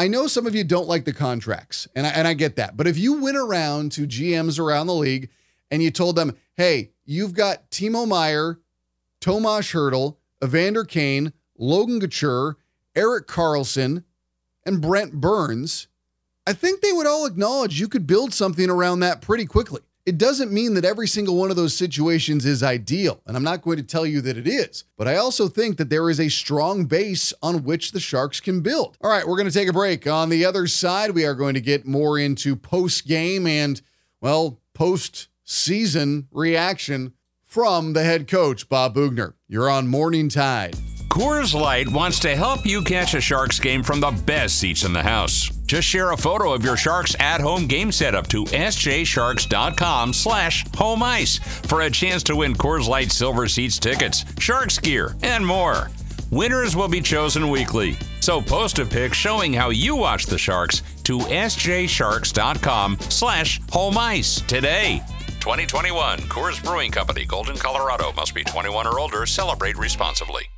I 0.00 0.08
know 0.08 0.28
some 0.28 0.46
of 0.46 0.54
you 0.54 0.64
don't 0.64 0.88
like 0.88 1.04
the 1.04 1.12
contracts, 1.12 1.86
and 1.94 2.06
I, 2.06 2.10
and 2.10 2.26
I 2.26 2.32
get 2.32 2.56
that. 2.56 2.74
But 2.74 2.86
if 2.86 2.96
you 2.96 3.20
went 3.20 3.36
around 3.36 3.92
to 3.92 4.06
GMs 4.06 4.58
around 4.58 4.86
the 4.86 4.94
league 4.94 5.28
and 5.70 5.82
you 5.82 5.90
told 5.90 6.16
them, 6.16 6.38
hey, 6.56 6.92
you've 7.04 7.34
got 7.34 7.70
Timo 7.70 8.08
Meier, 8.08 8.60
Tomas 9.20 9.72
Hertl, 9.72 10.16
Evander 10.42 10.84
Kane, 10.84 11.34
Logan 11.58 12.00
Couture, 12.00 12.56
Erik 12.96 13.26
Karlsson, 13.26 14.04
and 14.64 14.80
Brent 14.80 15.20
Burns, 15.20 15.88
I 16.46 16.54
think 16.54 16.80
they 16.80 16.92
would 16.92 17.06
all 17.06 17.26
acknowledge 17.26 17.78
you 17.78 17.86
could 17.86 18.06
build 18.06 18.32
something 18.32 18.70
around 18.70 19.00
that 19.00 19.20
pretty 19.20 19.44
quickly. 19.44 19.82
It 20.06 20.16
doesn't 20.16 20.50
mean 20.50 20.74
that 20.74 20.84
every 20.84 21.06
single 21.06 21.36
one 21.36 21.50
of 21.50 21.56
those 21.56 21.76
situations 21.76 22.46
is 22.46 22.62
ideal, 22.62 23.20
and 23.26 23.36
I'm 23.36 23.44
not 23.44 23.60
going 23.60 23.76
to 23.76 23.82
tell 23.82 24.06
you 24.06 24.22
that 24.22 24.38
it 24.38 24.48
is, 24.48 24.84
but 24.96 25.06
I 25.06 25.16
also 25.16 25.46
think 25.46 25.76
that 25.76 25.90
there 25.90 26.08
is 26.08 26.18
a 26.18 26.30
strong 26.30 26.86
base 26.86 27.34
on 27.42 27.64
which 27.64 27.92
the 27.92 28.00
Sharks 28.00 28.40
can 28.40 28.62
build. 28.62 28.96
All 29.02 29.10
right, 29.10 29.26
we're 29.26 29.36
going 29.36 29.48
to 29.48 29.52
take 29.52 29.68
a 29.68 29.74
break. 29.74 30.06
On 30.06 30.30
the 30.30 30.44
other 30.44 30.66
side, 30.66 31.10
we 31.10 31.26
are 31.26 31.34
going 31.34 31.54
to 31.54 31.60
get 31.60 31.86
more 31.86 32.18
into 32.18 32.56
post 32.56 33.06
game 33.06 33.46
and, 33.46 33.82
well, 34.22 34.58
post 34.72 35.28
season 35.44 36.28
reaction 36.32 37.12
from 37.42 37.92
the 37.92 38.02
head 38.02 38.26
coach, 38.26 38.68
Bob 38.70 38.94
Boughner. 38.94 39.34
You're 39.48 39.68
on 39.68 39.86
Morning 39.86 40.30
Tide. 40.30 40.76
Coors 41.08 41.52
Light 41.52 41.88
wants 41.88 42.20
to 42.20 42.34
help 42.36 42.64
you 42.64 42.82
catch 42.82 43.14
a 43.14 43.20
Sharks 43.20 43.60
game 43.60 43.82
from 43.82 44.00
the 44.00 44.12
best 44.24 44.60
seats 44.60 44.84
in 44.84 44.92
the 44.92 45.02
house. 45.02 45.50
Just 45.70 45.86
share 45.86 46.10
a 46.10 46.16
photo 46.16 46.52
of 46.52 46.64
your 46.64 46.76
Sharks 46.76 47.14
at-home 47.20 47.68
game 47.68 47.92
setup 47.92 48.26
to 48.26 48.42
sjsharks.com 48.42 50.12
slash 50.12 50.64
home 50.74 51.00
ice 51.00 51.38
for 51.38 51.82
a 51.82 51.90
chance 51.90 52.24
to 52.24 52.34
win 52.34 52.54
Coors 52.54 52.88
Light 52.88 53.12
Silver 53.12 53.46
Seats 53.46 53.78
tickets, 53.78 54.24
Sharks 54.40 54.80
gear, 54.80 55.14
and 55.22 55.46
more. 55.46 55.92
Winners 56.32 56.74
will 56.74 56.88
be 56.88 57.00
chosen 57.00 57.50
weekly. 57.50 57.96
So 58.18 58.40
post 58.40 58.80
a 58.80 58.84
pic 58.84 59.14
showing 59.14 59.52
how 59.52 59.70
you 59.70 59.94
watch 59.94 60.26
the 60.26 60.38
Sharks 60.38 60.82
to 61.04 61.18
sjsharks.com 61.18 62.98
slash 63.02 63.60
home 63.70 63.96
ice 63.96 64.40
today. 64.40 65.00
2021 65.38 66.18
Coors 66.22 66.60
Brewing 66.64 66.90
Company, 66.90 67.24
Golden, 67.24 67.54
Colorado. 67.54 68.12
Must 68.14 68.34
be 68.34 68.42
21 68.42 68.88
or 68.88 68.98
older. 68.98 69.24
Celebrate 69.24 69.78
responsibly. 69.78 70.48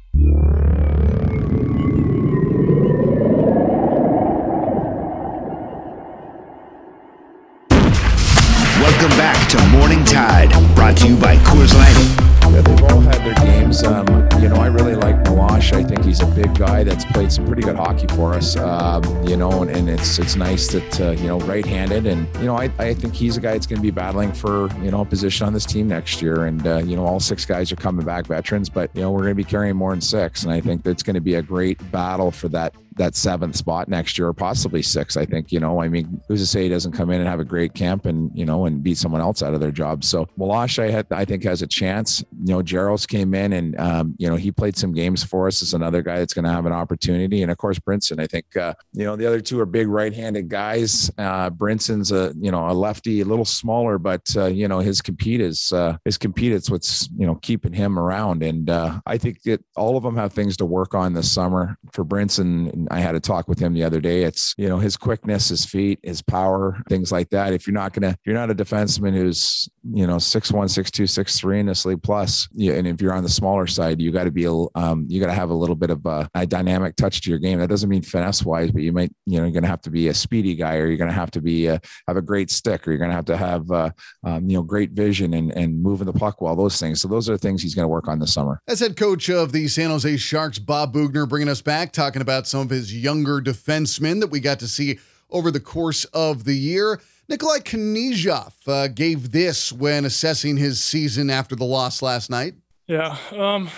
Played 17.32 17.46
some 17.46 17.46
pretty 17.46 17.62
good 17.62 17.76
hockey 17.76 18.06
for 18.14 18.34
us. 18.34 18.56
Um, 18.56 19.02
you 19.26 19.36
know, 19.36 19.62
and, 19.62 19.70
and, 19.70 19.88
it's 19.88 20.18
it's 20.18 20.36
nice 20.36 20.68
that 20.68 21.00
uh, 21.00 21.10
you 21.12 21.26
know 21.26 21.38
right-handed, 21.40 22.06
and 22.06 22.26
you 22.36 22.46
know, 22.46 22.56
I, 22.56 22.70
I 22.78 22.94
think 22.94 23.14
he's 23.14 23.36
a 23.36 23.40
guy 23.40 23.52
that's 23.52 23.66
going 23.66 23.78
to 23.78 23.82
be 23.82 23.90
battling 23.90 24.32
for 24.32 24.68
you 24.82 24.90
know 24.90 25.00
a 25.00 25.04
position 25.04 25.46
on 25.46 25.52
this 25.52 25.66
team 25.66 25.88
next 25.88 26.22
year. 26.22 26.46
And 26.46 26.66
uh, 26.66 26.78
you 26.78 26.96
know, 26.96 27.04
all 27.04 27.20
six 27.20 27.44
guys 27.44 27.72
are 27.72 27.76
coming 27.76 28.04
back 28.04 28.26
veterans, 28.26 28.68
but 28.68 28.90
you 28.94 29.02
know, 29.02 29.10
we're 29.10 29.20
going 29.20 29.30
to 29.30 29.34
be 29.34 29.44
carrying 29.44 29.76
more 29.76 29.90
than 29.90 30.00
six, 30.00 30.44
and 30.44 30.52
I 30.52 30.60
think 30.60 30.82
that's 30.82 31.02
going 31.02 31.14
to 31.14 31.20
be 31.20 31.34
a 31.34 31.42
great 31.42 31.78
battle 31.90 32.30
for 32.30 32.48
that 32.50 32.74
that 32.96 33.14
seventh 33.14 33.57
spot 33.57 33.88
next 33.88 34.18
year, 34.18 34.28
or 34.28 34.35
possibly 34.35 34.83
six. 34.83 35.16
I 35.16 35.24
think, 35.24 35.52
you 35.52 35.61
know, 35.61 35.81
I 35.81 35.88
mean, 35.88 36.20
who's 36.28 36.40
to 36.40 36.46
say 36.46 36.64
he 36.64 36.68
doesn't 36.68 36.92
come 36.92 37.11
in 37.11 37.20
and 37.20 37.28
have 37.28 37.40
a 37.40 37.44
great 37.44 37.74
camp 37.74 38.07
and, 38.07 38.31
you 38.35 38.44
know, 38.44 38.66
and 38.66 38.83
beat 38.83 38.98
someone 38.98 39.20
else 39.20 39.42
out 39.42 39.55
of 39.55 39.61
their 39.61 39.70
job. 39.70 40.05
So 40.05 40.26
Meloche, 40.38 40.94
I, 40.94 41.05
I 41.14 41.24
think, 41.24 41.44
has 41.44 41.62
a 41.62 41.66
chance. 41.66 42.22
You 42.44 42.55
know, 42.55 42.62
Gerald's 42.62 43.07
came 43.07 43.35
in 43.35 43.52
and, 43.52 43.78
um, 43.81 44.14
you 44.18 44.28
know, 44.28 44.37
he 44.37 44.50
played 44.50 44.76
some 44.76 44.92
games 44.92 45.24
for 45.24 45.46
us 45.46 45.62
as 45.62 45.74
another 45.74 46.02
guy 46.02 46.18
that's 46.18 46.35
going 46.35 46.44
to 46.44 46.50
have 46.50 46.66
an 46.66 46.72
opportunity. 46.72 47.42
And 47.42 47.50
of 47.50 47.59
course, 47.59 47.78
Brinson, 47.78 48.20
I 48.20 48.26
think, 48.26 48.57
uh, 48.57 48.74
you 48.92 49.05
know, 49.05 49.16
the 49.16 49.26
other 49.26 49.40
two 49.40 49.61
are 49.61 49.66
big 49.66 49.88
right 49.88 50.12
handed 50.12 50.48
guys. 50.48 51.11
Uh, 51.18 51.50
Brinson's 51.50 52.12
a, 52.12 52.33
you 52.38 52.50
know, 52.50 52.68
a 52.68 52.72
lefty, 52.72 53.20
a 53.20 53.24
little 53.24 53.44
smaller, 53.44 53.98
but, 53.98 54.35
uh, 54.37 54.46
you 54.46 54.68
know, 54.68 54.81
his 54.81 55.00
compete 55.00 55.40
is, 55.40 55.72
uh, 55.72 55.96
his 56.05 56.18
compete 56.18 56.52
is 56.52 56.70
what's, 56.70 57.09
you 57.16 57.26
know, 57.26 57.37
keeping 57.37 57.72
him 57.72 57.98
around. 57.98 58.42
And 58.42 58.68
uh, 58.68 59.00
I 59.07 59.18
think 59.18 59.42
that 59.42 59.64
all 59.76 59.96
of 59.96 60.02
them 60.02 60.16
have 60.16 60.33
things 60.33 60.57
to 60.59 60.66
work 60.66 60.94
on 60.94 61.12
this 61.14 61.31
summer. 61.31 61.76
For 61.92 62.05
Brinson, 62.05 62.81
I 62.90 63.00
had 63.00 63.14
a 63.14 63.20
talk 63.20 63.48
with 63.48 63.58
him 63.58 63.74
the 63.74 63.84
other 63.84 64.00
day. 64.00 64.22
It's, 64.22 64.54
you 64.56 64.68
know, 64.68 64.78
his 64.78 64.96
quickness, 64.96 65.48
his 65.48 65.64
feet, 65.64 65.98
his 66.02 66.22
power, 66.22 66.82
things 66.88 67.12
like 67.12 67.30
that. 67.30 67.52
If 67.52 67.66
you're 67.66 67.74
not 67.74 67.92
going 67.92 68.10
to, 68.10 68.18
you're 68.24 68.34
not 68.34 68.50
a 68.50 68.54
defenseman 68.54 69.14
who's, 69.14 69.68
you 69.92 70.06
know, 70.06 70.18
six 70.18 70.52
one, 70.52 70.68
six 70.68 70.90
two, 70.90 71.06
six 71.06 71.38
three 71.38 71.60
in 71.60 71.66
this 71.66 71.84
league 71.84 72.02
plus, 72.02 72.48
yeah, 72.52 72.74
and 72.74 72.86
if 72.86 73.00
you're 73.00 73.12
on 73.12 73.22
the 73.22 73.28
smaller 73.28 73.66
side, 73.66 74.00
you 74.00 74.12
got 74.12 74.24
to 74.24 74.30
be, 74.30 74.46
um, 74.46 75.06
you 75.08 75.20
got 75.20 75.26
to 75.26 75.32
have 75.32 75.50
a 75.50 75.54
little 75.54 75.74
bit 75.74 75.90
of 75.90 76.04
a, 76.06 76.28
a, 76.34 76.46
dynamic 76.46 76.96
touch 76.96 77.22
to 77.22 77.30
your 77.30 77.38
game. 77.38 77.58
That 77.58 77.68
doesn't 77.68 77.88
mean 77.88 78.02
finesse 78.02 78.44
wise, 78.44 78.70
but 78.70 78.82
you 78.82 78.92
might, 78.92 79.12
you 79.26 79.38
know, 79.38 79.44
you're 79.44 79.52
going 79.52 79.62
to 79.62 79.68
have 79.68 79.82
to 79.82 79.90
be 79.90 80.08
a 80.08 80.14
speedy 80.14 80.54
guy, 80.54 80.76
or 80.76 80.86
you're 80.86 80.98
going 80.98 81.10
to 81.10 81.14
have 81.14 81.30
to 81.32 81.40
be 81.40 81.66
a, 81.66 81.80
have 82.06 82.16
a 82.16 82.22
great 82.22 82.50
stick, 82.50 82.86
or 82.86 82.90
you're 82.90 82.98
going 82.98 83.10
to 83.10 83.16
have 83.16 83.24
to 83.26 83.36
have, 83.36 83.70
uh, 83.70 83.90
um, 84.24 84.46
you 84.48 84.56
know, 84.56 84.62
great 84.62 84.90
vision 84.90 85.34
and 85.34 85.52
and 85.52 85.82
moving 85.82 86.06
the 86.06 86.12
puck 86.12 86.40
well. 86.40 86.56
Those 86.56 86.78
things. 86.78 87.00
So 87.00 87.08
those 87.08 87.28
are 87.28 87.36
things 87.36 87.62
he's 87.62 87.74
going 87.74 87.84
to 87.84 87.88
work 87.88 88.08
on 88.08 88.18
this 88.18 88.34
summer. 88.34 88.60
As 88.68 88.80
head 88.80 88.96
coach 88.96 89.28
of 89.28 89.52
the 89.52 89.68
San 89.68 89.90
Jose 89.90 90.16
Sharks, 90.16 90.58
Bob 90.58 90.94
Boughner, 90.94 91.28
bringing 91.28 91.48
us 91.48 91.62
back, 91.62 91.92
talking 91.92 92.22
about 92.22 92.46
some 92.46 92.60
of 92.60 92.68
his 92.72 92.94
younger 92.94 93.40
defensemen 93.40 94.20
that 94.20 94.30
we 94.30 94.40
got 94.40 94.58
to 94.61 94.68
see 94.68 94.98
over 95.30 95.50
the 95.50 95.61
course 95.61 96.04
of 96.06 96.44
the 96.44 96.54
year. 96.54 97.00
Nikolai 97.28 97.58
Knyzhov 97.58 98.52
uh, 98.66 98.88
gave 98.88 99.30
this 99.30 99.72
when 99.72 100.04
assessing 100.04 100.56
his 100.56 100.82
season 100.82 101.30
after 101.30 101.54
the 101.54 101.64
loss 101.64 102.02
last 102.02 102.28
night. 102.28 102.54
Yeah, 102.92 103.16
um, 103.33 103.70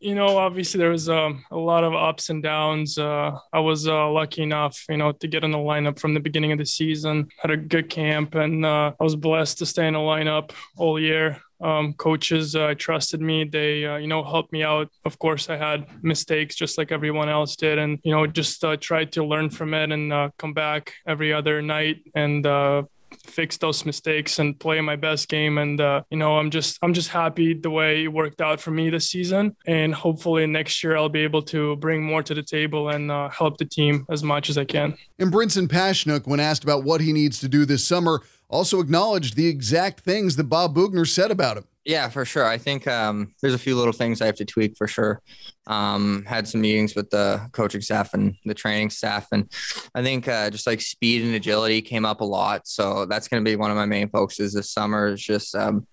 you 0.00 0.16
know, 0.16 0.38
obviously 0.38 0.78
there 0.78 0.90
was 0.90 1.08
um, 1.08 1.44
a 1.52 1.56
lot 1.56 1.84
of 1.84 1.94
ups 1.94 2.30
and 2.30 2.42
downs. 2.42 2.98
Uh, 2.98 3.38
I 3.52 3.60
was 3.60 3.86
uh, 3.86 4.10
lucky 4.10 4.42
enough, 4.42 4.84
you 4.88 4.96
know, 4.96 5.12
to 5.12 5.28
get 5.28 5.44
in 5.44 5.52
the 5.52 5.58
lineup 5.58 6.00
from 6.00 6.14
the 6.14 6.18
beginning 6.20 6.50
of 6.50 6.58
the 6.58 6.66
season. 6.66 7.28
Had 7.40 7.52
a 7.52 7.56
good 7.56 7.88
camp, 7.88 8.34
and 8.34 8.66
uh, 8.66 8.90
I 8.98 9.04
was 9.04 9.14
blessed 9.14 9.58
to 9.58 9.66
stay 9.66 9.86
in 9.86 9.94
the 9.94 10.00
lineup 10.00 10.50
all 10.76 10.98
year. 10.98 11.40
Um, 11.60 11.92
coaches 11.92 12.56
uh, 12.56 12.74
trusted 12.76 13.20
me. 13.20 13.44
They, 13.44 13.86
uh, 13.86 13.98
you 13.98 14.08
know, 14.08 14.24
helped 14.24 14.52
me 14.52 14.64
out. 14.64 14.90
Of 15.04 15.16
course, 15.20 15.48
I 15.48 15.56
had 15.56 15.86
mistakes 16.02 16.56
just 16.56 16.76
like 16.76 16.90
everyone 16.90 17.28
else 17.28 17.54
did, 17.54 17.78
and 17.78 18.00
you 18.02 18.10
know, 18.10 18.26
just 18.26 18.64
uh, 18.64 18.76
tried 18.76 19.12
to 19.12 19.24
learn 19.24 19.50
from 19.50 19.74
it 19.74 19.92
and 19.92 20.12
uh, 20.12 20.30
come 20.38 20.54
back 20.54 20.92
every 21.06 21.32
other 21.32 21.62
night 21.62 21.98
and 22.16 22.44
uh, 22.44 22.82
fix 23.24 23.56
those 23.58 23.84
mistakes 23.84 24.38
and 24.38 24.58
play 24.58 24.80
my 24.80 24.96
best 24.96 25.28
game. 25.28 25.58
And 25.58 25.80
uh, 25.80 26.02
you 26.10 26.16
know 26.16 26.38
i'm 26.38 26.50
just 26.50 26.78
i'm 26.82 26.94
just 26.94 27.08
happy 27.08 27.54
the 27.54 27.70
way 27.70 28.04
it 28.04 28.08
worked 28.08 28.40
out 28.40 28.60
for 28.60 28.70
me 28.70 28.90
this 28.90 29.10
season. 29.10 29.56
And 29.66 29.94
hopefully 29.94 30.46
next 30.46 30.82
year 30.82 30.96
i'll 30.96 31.08
be 31.08 31.20
able 31.20 31.42
to 31.42 31.76
bring 31.76 32.02
more 32.02 32.22
to 32.22 32.34
the 32.34 32.42
table 32.42 32.90
and 32.90 33.10
uh, 33.10 33.28
help 33.28 33.58
the 33.58 33.64
team 33.64 34.06
as 34.10 34.22
much 34.22 34.50
as 34.50 34.58
i 34.58 34.64
can. 34.64 34.96
And 35.18 35.32
brinson 35.32 35.68
pasichnuk 35.68 36.26
when 36.26 36.40
asked 36.40 36.64
about 36.64 36.84
what 36.84 37.00
he 37.00 37.12
needs 37.12 37.40
to 37.40 37.48
do 37.48 37.64
this 37.64 37.84
summer 37.84 38.22
also 38.48 38.80
acknowledged 38.80 39.34
the 39.36 39.46
exact 39.48 40.00
things 40.00 40.36
that 40.36 40.44
bob 40.44 40.74
boughner 40.74 41.04
said 41.04 41.30
about 41.30 41.56
him 41.56 41.64
yeah, 41.86 42.08
for 42.08 42.24
sure. 42.24 42.44
I 42.44 42.58
think 42.58 42.88
um, 42.88 43.32
there's 43.40 43.54
a 43.54 43.58
few 43.58 43.76
little 43.76 43.92
things 43.92 44.20
I 44.20 44.26
have 44.26 44.34
to 44.36 44.44
tweak 44.44 44.76
for 44.76 44.88
sure. 44.88 45.22
Um, 45.68 46.24
had 46.26 46.48
some 46.48 46.60
meetings 46.60 46.96
with 46.96 47.10
the 47.10 47.48
coaching 47.52 47.80
staff 47.80 48.12
and 48.12 48.34
the 48.44 48.54
training 48.54 48.90
staff, 48.90 49.28
and 49.30 49.48
I 49.94 50.02
think 50.02 50.26
uh, 50.26 50.50
just 50.50 50.66
like 50.66 50.80
speed 50.80 51.22
and 51.24 51.36
agility 51.36 51.80
came 51.80 52.04
up 52.04 52.20
a 52.20 52.24
lot. 52.24 52.66
So 52.66 53.06
that's 53.06 53.28
going 53.28 53.44
to 53.44 53.48
be 53.48 53.54
one 53.54 53.70
of 53.70 53.76
my 53.76 53.86
main 53.86 54.08
focuses 54.08 54.52
this 54.52 54.68
summer. 54.68 55.06
Is 55.06 55.22
just 55.22 55.54
um, 55.54 55.86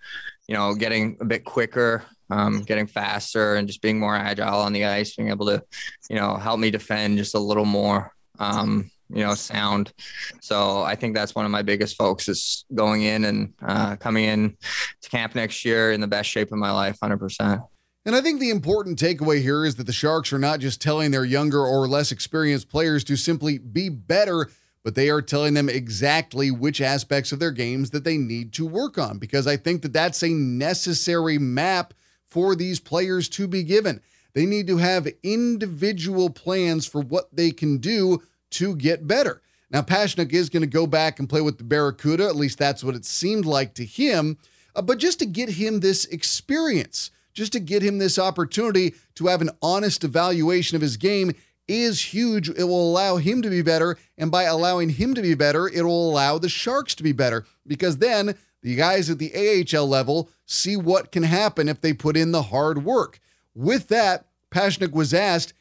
you 0.48 0.56
know 0.56 0.74
getting 0.74 1.16
a 1.22 1.26
bit 1.26 1.46
quicker, 1.46 2.04
um, 2.32 2.64
getting 2.64 2.88
faster, 2.88 3.56
and 3.56 3.68
just 3.68 3.84
being 3.84 4.00
more 4.00 4.16
agile 4.16 4.62
on 4.62 4.74
the 4.74 4.86
ice, 4.86 5.16
being 5.16 5.30
able 5.30 5.46
to 5.46 5.62
you 6.10 6.16
know 6.16 6.38
help 6.38 6.60
me 6.60 6.72
defend 6.72 7.20
just 7.20 7.36
a 7.36 7.40
little 7.40 7.66
more. 7.66 8.12
Um, 8.40 8.90
you 9.14 9.24
know, 9.24 9.36
sound. 9.36 9.94
So 10.42 10.82
I 10.82 10.96
think 10.96 11.16
that's 11.16 11.36
one 11.36 11.46
of 11.46 11.52
my 11.52 11.62
biggest 11.62 11.96
focuses 11.96 12.66
going 12.74 13.04
in 13.04 13.26
and 13.26 13.54
uh, 13.62 13.96
coming 13.98 14.26
in 14.26 14.58
to 15.02 15.10
camp 15.10 15.36
next 15.36 15.64
year 15.64 15.92
in 15.92 16.02
the 16.02 16.08
best 16.08 16.30
shape 16.30 16.52
of 16.52 16.58
my 16.58 16.72
life, 16.72 16.98
100%. 17.02 17.64
And 18.06 18.16
I 18.16 18.22
think 18.22 18.40
the 18.40 18.50
important 18.50 19.00
takeaway 19.00 19.42
here 19.42 19.64
is 19.64 19.76
that 19.76 19.86
the 19.86 19.94
Sharks 19.94 20.34
are 20.34 20.40
not 20.40 20.60
just 20.60 20.82
telling 20.82 21.12
their 21.12 21.24
younger 21.24 21.62
or 21.62 21.88
less 21.88 22.12
experienced 22.12 22.70
players 22.70 23.04
to 23.06 23.16
simply 23.16 23.58
be 23.58 23.88
better, 23.88 24.50
but 24.84 24.96
they 24.96 25.10
are 25.10 25.22
telling 25.22 25.54
them 25.54 25.70
exactly 25.70 26.52
which 26.52 26.82
aspects 26.82 27.32
of 27.32 27.40
their 27.40 27.52
games 27.52 27.92
that 27.92 28.04
they 28.04 28.18
need 28.18 28.52
to 28.54 28.66
work 28.66 28.98
on. 28.98 29.20
Because 29.20 29.48
I 29.48 29.56
think 29.56 29.84
that 29.84 29.94
that's 29.94 30.22
a 30.22 30.30
necessary 30.30 31.38
map 31.38 31.94
for 32.26 32.56
these 32.56 32.80
players 32.80 33.30
to 33.30 33.48
be 33.48 33.64
given. 33.64 34.02
They 34.34 34.46
need 34.46 34.68
to 34.68 34.78
have 34.78 35.08
individual 35.22 36.30
plans 36.30 36.86
for 36.86 37.00
what 37.00 37.34
they 37.34 37.52
can 37.52 37.78
do 37.78 38.22
to 38.54 38.76
get 38.76 39.08
better. 39.08 39.42
Now, 39.70 39.82
Pasichnuk 39.82 40.32
is 40.32 40.50
going 40.50 40.62
to 40.62 40.68
go 40.68 40.86
back 40.86 41.20
and 41.20 41.28
play 41.28 41.42
with 41.42 41.58
the 41.58 41.64
Barracuda. 41.64 42.26
At 42.26 42.36
least 42.36 42.60
that's 42.60 42.84
what 42.84 42.96
it 42.96 43.06
seemed 43.06 43.46
like 43.46 43.74
to 43.76 43.86
him. 43.86 44.38
Uh, 44.76 44.82
but 44.82 45.00
just 45.00 45.20
to 45.20 45.26
get 45.26 45.50
him 45.50 45.80
this 45.80 46.06
experience, 46.06 47.12
just 47.34 47.54
to 47.54 47.60
get 47.60 47.82
him 47.82 47.98
this 47.98 48.20
opportunity 48.20 48.94
to 49.16 49.28
have 49.28 49.42
an 49.42 49.50
honest 49.62 50.04
evaluation 50.04 50.76
of 50.76 50.82
his 50.82 50.98
game 50.98 51.34
is 51.68 52.14
huge. 52.14 52.50
It 52.50 52.66
will 52.66 52.92
allow 52.92 53.18
him 53.18 53.42
to 53.42 53.50
be 53.50 53.62
better. 53.62 53.98
And 54.18 54.32
by 54.32 54.44
allowing 54.44 54.90
him 54.90 55.14
to 55.16 55.22
be 55.22 55.34
better, 55.34 55.68
it 55.68 55.84
will 55.84 56.12
allow 56.12 56.38
the 56.38 56.50
Sharks 56.50 56.94
to 56.96 57.04
be 57.04 57.12
better 57.12 57.46
because 57.66 57.98
then 57.98 58.36
the 58.62 58.76
guys 58.76 59.10
at 59.10 59.18
the 59.18 59.34
AHL 59.76 59.88
level 59.88 60.30
see 60.46 60.76
what 60.76 61.12
can 61.12 61.24
happen 61.24 61.68
if 61.68 61.82
they 61.82 61.94
put 61.94 62.16
in 62.16 62.32
the 62.32 62.44
hard 62.44 62.84
work. 62.84 63.20
With 63.56 63.88
that, 63.90 64.26
Pasichnuk 64.52 64.92
was 64.92 65.14
asked 65.14 65.54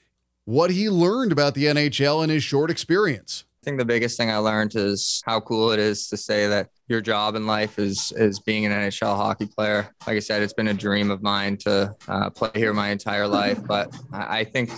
what 0.45 0.71
he 0.71 0.89
learned 0.89 1.33
about 1.33 1.55
the 1.55 1.67
NHL 1.67 2.25
in 2.25 2.31
his 2.31 2.43
short 2.43 2.71
experience. 2.71 3.45
I 3.63 3.65
think 3.65 3.79
the 3.79 3.85
biggest 3.85 4.17
thing 4.17 4.29
I 4.29 4.39
learned 4.39 4.75
is 4.75 5.23
how 5.25 5.39
cool 5.39 5.71
it 5.71 5.79
is 5.79 6.09
to 6.09 6.17
say 6.17 6.49
that 6.49 6.71
your 6.89 7.01
job 7.01 7.37
in 7.37 7.47
life 7.47 7.79
is 7.79 8.13
is 8.17 8.41
being 8.41 8.67
an 8.67 8.73
NHL 8.73 9.17
hockey 9.17 9.47
player. 9.47 9.89
Like 10.05 10.17
I 10.17 10.19
said, 10.19 10.43
it's 10.43 10.53
been 10.53 10.69
a 10.69 10.75
dream 10.75 11.13
of 11.13 11.23
mine 11.23 11.59
to 11.59 11.95
uh, 12.09 12.31
play 12.31 12.51
here 12.55 12.73
my 12.73 12.89
entire 12.89 13.29
life. 13.29 13.65
But 13.65 13.97
I 14.13 14.43
think 14.43 14.73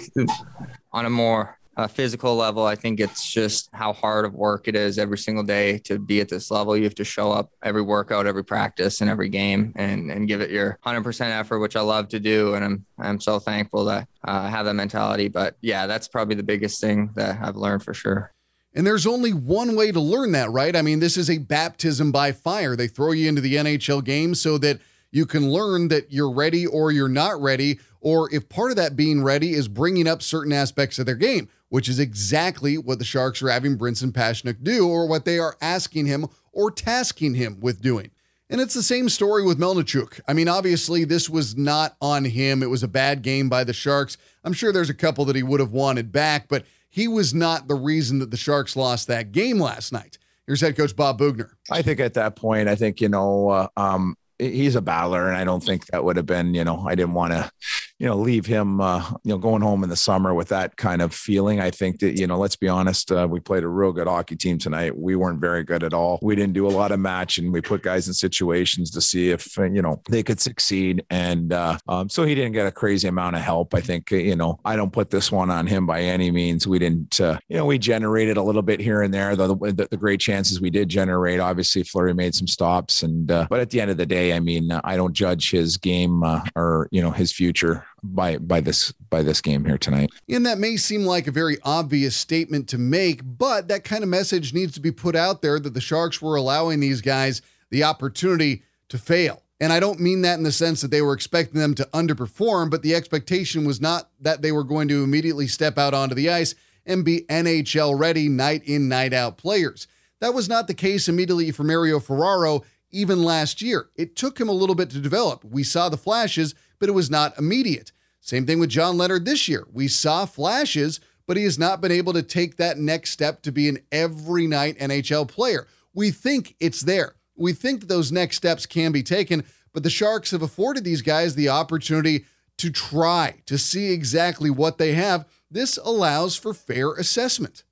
on 0.92 1.06
a 1.06 1.10
more 1.10 1.58
uh, 1.76 1.86
physical 1.86 2.36
level, 2.36 2.64
I 2.64 2.76
think 2.76 3.00
it's 3.00 3.32
just 3.32 3.68
how 3.72 3.92
hard 3.92 4.24
of 4.24 4.34
work 4.34 4.68
it 4.68 4.76
is 4.76 4.98
every 4.98 5.18
single 5.18 5.42
day 5.42 5.78
to 5.84 5.98
be 5.98 6.20
at 6.20 6.28
this 6.28 6.50
level. 6.50 6.76
You 6.76 6.84
have 6.84 6.94
to 6.96 7.04
show 7.04 7.32
up 7.32 7.50
every 7.62 7.82
workout, 7.82 8.26
every 8.26 8.44
practice, 8.44 9.00
and 9.00 9.10
every 9.10 9.28
game, 9.28 9.72
and 9.76 10.10
and 10.10 10.28
give 10.28 10.40
it 10.40 10.50
your 10.50 10.78
100% 10.84 11.20
effort, 11.38 11.58
which 11.58 11.76
I 11.76 11.80
love 11.80 12.08
to 12.08 12.20
do, 12.20 12.54
and 12.54 12.64
I'm 12.64 12.86
I'm 12.98 13.20
so 13.20 13.38
thankful 13.38 13.84
that 13.86 14.08
uh, 14.26 14.42
I 14.44 14.48
have 14.48 14.66
that 14.66 14.74
mentality. 14.74 15.28
But 15.28 15.56
yeah, 15.60 15.86
that's 15.86 16.08
probably 16.08 16.36
the 16.36 16.42
biggest 16.42 16.80
thing 16.80 17.10
that 17.14 17.38
I've 17.42 17.56
learned 17.56 17.82
for 17.82 17.94
sure. 17.94 18.32
And 18.76 18.86
there's 18.86 19.06
only 19.06 19.32
one 19.32 19.76
way 19.76 19.92
to 19.92 20.00
learn 20.00 20.32
that, 20.32 20.50
right? 20.50 20.74
I 20.74 20.82
mean, 20.82 20.98
this 20.98 21.16
is 21.16 21.30
a 21.30 21.38
baptism 21.38 22.10
by 22.10 22.32
fire. 22.32 22.74
They 22.74 22.88
throw 22.88 23.12
you 23.12 23.28
into 23.28 23.40
the 23.40 23.54
NHL 23.54 24.02
game 24.02 24.34
so 24.34 24.58
that 24.58 24.80
you 25.12 25.26
can 25.26 25.48
learn 25.48 25.88
that 25.88 26.10
you're 26.10 26.32
ready 26.32 26.66
or 26.66 26.90
you're 26.90 27.08
not 27.08 27.40
ready, 27.40 27.78
or 28.00 28.34
if 28.34 28.48
part 28.48 28.70
of 28.72 28.76
that 28.76 28.96
being 28.96 29.22
ready 29.22 29.52
is 29.52 29.68
bringing 29.68 30.08
up 30.08 30.22
certain 30.22 30.52
aspects 30.52 30.98
of 30.98 31.06
their 31.06 31.14
game, 31.14 31.48
which 31.74 31.88
is 31.88 31.98
exactly 31.98 32.78
what 32.78 33.00
the 33.00 33.04
Sharks 33.04 33.42
are 33.42 33.48
having 33.48 33.76
Brinson 33.76 34.12
Pasichnuk 34.12 34.62
do, 34.62 34.88
or 34.88 35.08
what 35.08 35.24
they 35.24 35.40
are 35.40 35.56
asking 35.60 36.06
him 36.06 36.24
or 36.52 36.70
tasking 36.70 37.34
him 37.34 37.58
with 37.58 37.82
doing. 37.82 38.12
And 38.48 38.60
it's 38.60 38.74
the 38.74 38.82
same 38.84 39.08
story 39.08 39.42
with 39.42 39.58
Melnichuk. 39.58 40.20
I 40.28 40.34
mean, 40.34 40.46
obviously, 40.46 41.02
this 41.02 41.28
was 41.28 41.56
not 41.56 41.96
on 42.00 42.26
him. 42.26 42.62
It 42.62 42.70
was 42.70 42.84
a 42.84 42.88
bad 42.88 43.22
game 43.22 43.48
by 43.48 43.64
the 43.64 43.72
Sharks. 43.72 44.16
I'm 44.44 44.52
sure 44.52 44.70
there's 44.70 44.88
a 44.88 44.94
couple 44.94 45.24
that 45.24 45.34
he 45.34 45.42
would 45.42 45.58
have 45.58 45.72
wanted 45.72 46.12
back, 46.12 46.46
but 46.46 46.64
he 46.88 47.08
was 47.08 47.34
not 47.34 47.66
the 47.66 47.74
reason 47.74 48.20
that 48.20 48.30
the 48.30 48.36
Sharks 48.36 48.76
lost 48.76 49.08
that 49.08 49.32
game 49.32 49.58
last 49.58 49.92
night. 49.92 50.16
Here's 50.46 50.60
head 50.60 50.76
coach 50.76 50.94
Bob 50.94 51.18
Boughner. 51.18 51.56
I 51.72 51.82
think 51.82 51.98
at 51.98 52.14
that 52.14 52.36
point, 52.36 52.68
I 52.68 52.76
think, 52.76 53.00
you 53.00 53.08
know, 53.08 53.48
uh, 53.48 53.68
um, 53.76 54.16
he's 54.38 54.76
a 54.76 54.80
battler, 54.80 55.26
and 55.26 55.36
I 55.36 55.42
don't 55.42 55.62
think 55.62 55.86
that 55.86 56.04
would 56.04 56.16
have 56.16 56.26
been, 56.26 56.54
you 56.54 56.62
know, 56.62 56.86
I 56.86 56.94
didn't 56.94 57.14
want 57.14 57.32
to, 57.32 57.50
you 57.98 58.06
know, 58.06 58.16
leave 58.16 58.44
him, 58.44 58.80
uh, 58.80 59.08
you 59.22 59.30
know, 59.30 59.38
going 59.38 59.62
home 59.62 59.84
in 59.84 59.90
the 59.90 59.96
summer 59.96 60.34
with 60.34 60.48
that 60.48 60.76
kind 60.76 61.00
of 61.00 61.14
feeling. 61.14 61.60
I 61.60 61.70
think 61.70 62.00
that, 62.00 62.18
you 62.18 62.26
know, 62.26 62.38
let's 62.38 62.56
be 62.56 62.68
honest, 62.68 63.12
uh, 63.12 63.28
we 63.30 63.38
played 63.38 63.62
a 63.62 63.68
real 63.68 63.92
good 63.92 64.08
hockey 64.08 64.36
team 64.36 64.58
tonight. 64.58 64.96
We 64.98 65.14
weren't 65.14 65.40
very 65.40 65.62
good 65.62 65.84
at 65.84 65.94
all. 65.94 66.18
We 66.20 66.34
didn't 66.34 66.54
do 66.54 66.66
a 66.66 66.70
lot 66.70 66.90
of 66.90 66.98
matching. 66.98 67.52
We 67.52 67.60
put 67.60 67.82
guys 67.82 68.08
in 68.08 68.14
situations 68.14 68.90
to 68.92 69.00
see 69.00 69.30
if, 69.30 69.56
you 69.56 69.80
know, 69.80 70.02
they 70.10 70.22
could 70.24 70.40
succeed. 70.40 71.04
And 71.08 71.52
uh, 71.52 71.78
um, 71.88 72.08
so 72.08 72.24
he 72.24 72.34
didn't 72.34 72.52
get 72.52 72.66
a 72.66 72.72
crazy 72.72 73.06
amount 73.06 73.36
of 73.36 73.42
help. 73.42 73.74
I 73.74 73.80
think, 73.80 74.10
you 74.10 74.36
know, 74.36 74.58
I 74.64 74.74
don't 74.74 74.92
put 74.92 75.10
this 75.10 75.30
one 75.30 75.50
on 75.50 75.66
him 75.66 75.86
by 75.86 76.00
any 76.02 76.32
means. 76.32 76.66
We 76.66 76.80
didn't, 76.80 77.20
uh, 77.20 77.38
you 77.48 77.56
know, 77.56 77.66
we 77.66 77.78
generated 77.78 78.36
a 78.36 78.42
little 78.42 78.62
bit 78.62 78.80
here 78.80 79.02
and 79.02 79.14
there, 79.14 79.36
though 79.36 79.54
the, 79.54 79.86
the, 79.90 79.96
great 79.96 80.20
chances 80.20 80.60
we 80.60 80.70
did 80.70 80.88
generate. 80.88 81.38
Obviously, 81.40 81.84
Fleury 81.84 82.12
made 82.12 82.34
some 82.34 82.48
stops. 82.48 83.02
And, 83.02 83.30
uh, 83.30 83.46
but 83.48 83.60
at 83.60 83.70
the 83.70 83.80
end 83.80 83.90
of 83.90 83.96
the 83.96 84.04
day, 84.04 84.32
I 84.32 84.40
mean, 84.40 84.72
I 84.82 84.96
don't 84.96 85.14
judge 85.14 85.50
his 85.50 85.76
game 85.76 86.24
uh, 86.24 86.40
or 86.56 86.88
you 86.90 87.00
know 87.00 87.10
his 87.10 87.32
future 87.32 87.84
by 88.04 88.36
by 88.36 88.60
this 88.60 88.92
by 88.92 89.22
this 89.22 89.40
game 89.40 89.64
here 89.64 89.78
tonight. 89.78 90.10
And 90.28 90.44
that 90.46 90.58
may 90.58 90.76
seem 90.76 91.04
like 91.04 91.26
a 91.26 91.32
very 91.32 91.56
obvious 91.62 92.14
statement 92.14 92.68
to 92.68 92.78
make, 92.78 93.22
but 93.24 93.68
that 93.68 93.84
kind 93.84 94.02
of 94.02 94.08
message 94.08 94.52
needs 94.52 94.74
to 94.74 94.80
be 94.80 94.92
put 94.92 95.16
out 95.16 95.42
there 95.42 95.58
that 95.58 95.74
the 95.74 95.80
Sharks 95.80 96.20
were 96.20 96.36
allowing 96.36 96.80
these 96.80 97.00
guys 97.00 97.40
the 97.70 97.84
opportunity 97.84 98.62
to 98.88 98.98
fail. 98.98 99.42
And 99.60 99.72
I 99.72 99.80
don't 99.80 100.00
mean 100.00 100.22
that 100.22 100.36
in 100.36 100.44
the 100.44 100.52
sense 100.52 100.80
that 100.82 100.90
they 100.90 101.00
were 101.00 101.14
expecting 101.14 101.60
them 101.60 101.74
to 101.76 101.88
underperform, 101.94 102.70
but 102.70 102.82
the 102.82 102.94
expectation 102.94 103.64
was 103.64 103.80
not 103.80 104.10
that 104.20 104.42
they 104.42 104.52
were 104.52 104.64
going 104.64 104.88
to 104.88 105.02
immediately 105.02 105.46
step 105.46 105.78
out 105.78 105.94
onto 105.94 106.14
the 106.14 106.28
ice 106.28 106.54
and 106.84 107.04
be 107.04 107.22
NHL 107.30 107.98
ready 107.98 108.28
night 108.28 108.62
in, 108.64 108.88
night 108.88 109.14
out 109.14 109.38
players. 109.38 109.86
That 110.20 110.34
was 110.34 110.48
not 110.48 110.66
the 110.66 110.74
case 110.74 111.08
immediately 111.08 111.50
for 111.50 111.64
Mario 111.64 111.98
Ferraro 111.98 112.62
even 112.90 113.22
last 113.22 113.62
year. 113.62 113.88
It 113.96 114.16
took 114.16 114.38
him 114.38 114.48
a 114.48 114.52
little 114.52 114.74
bit 114.74 114.90
to 114.90 115.00
develop. 115.00 115.44
We 115.44 115.62
saw 115.62 115.88
the 115.88 115.96
flashes, 115.96 116.54
but 116.84 116.90
it 116.90 116.92
was 116.92 117.08
not 117.10 117.38
immediate. 117.38 117.92
Same 118.20 118.44
thing 118.44 118.60
with 118.60 118.68
John 118.68 118.98
Leonard 118.98 119.24
this 119.24 119.48
year. 119.48 119.66
We 119.72 119.88
saw 119.88 120.26
flashes, 120.26 121.00
but 121.26 121.38
he 121.38 121.44
has 121.44 121.58
not 121.58 121.80
been 121.80 121.90
able 121.90 122.12
to 122.12 122.22
take 122.22 122.58
that 122.58 122.76
next 122.76 123.12
step 123.12 123.40
to 123.40 123.52
be 123.52 123.70
an 123.70 123.78
every 123.90 124.46
night 124.46 124.78
NHL 124.78 125.26
player. 125.26 125.66
We 125.94 126.10
think 126.10 126.56
it's 126.60 126.82
there. 126.82 127.14
We 127.36 127.54
think 127.54 127.80
that 127.80 127.88
those 127.88 128.12
next 128.12 128.36
steps 128.36 128.66
can 128.66 128.92
be 128.92 129.02
taken, 129.02 129.44
but 129.72 129.82
the 129.82 129.88
Sharks 129.88 130.30
have 130.32 130.42
afforded 130.42 130.84
these 130.84 131.00
guys 131.00 131.34
the 131.34 131.48
opportunity 131.48 132.26
to 132.58 132.70
try 132.70 133.36
to 133.46 133.56
see 133.56 133.90
exactly 133.90 134.50
what 134.50 134.76
they 134.76 134.92
have. 134.92 135.26
This 135.50 135.78
allows 135.78 136.36
for 136.36 136.52
fair 136.52 136.92
assessment. 136.92 137.64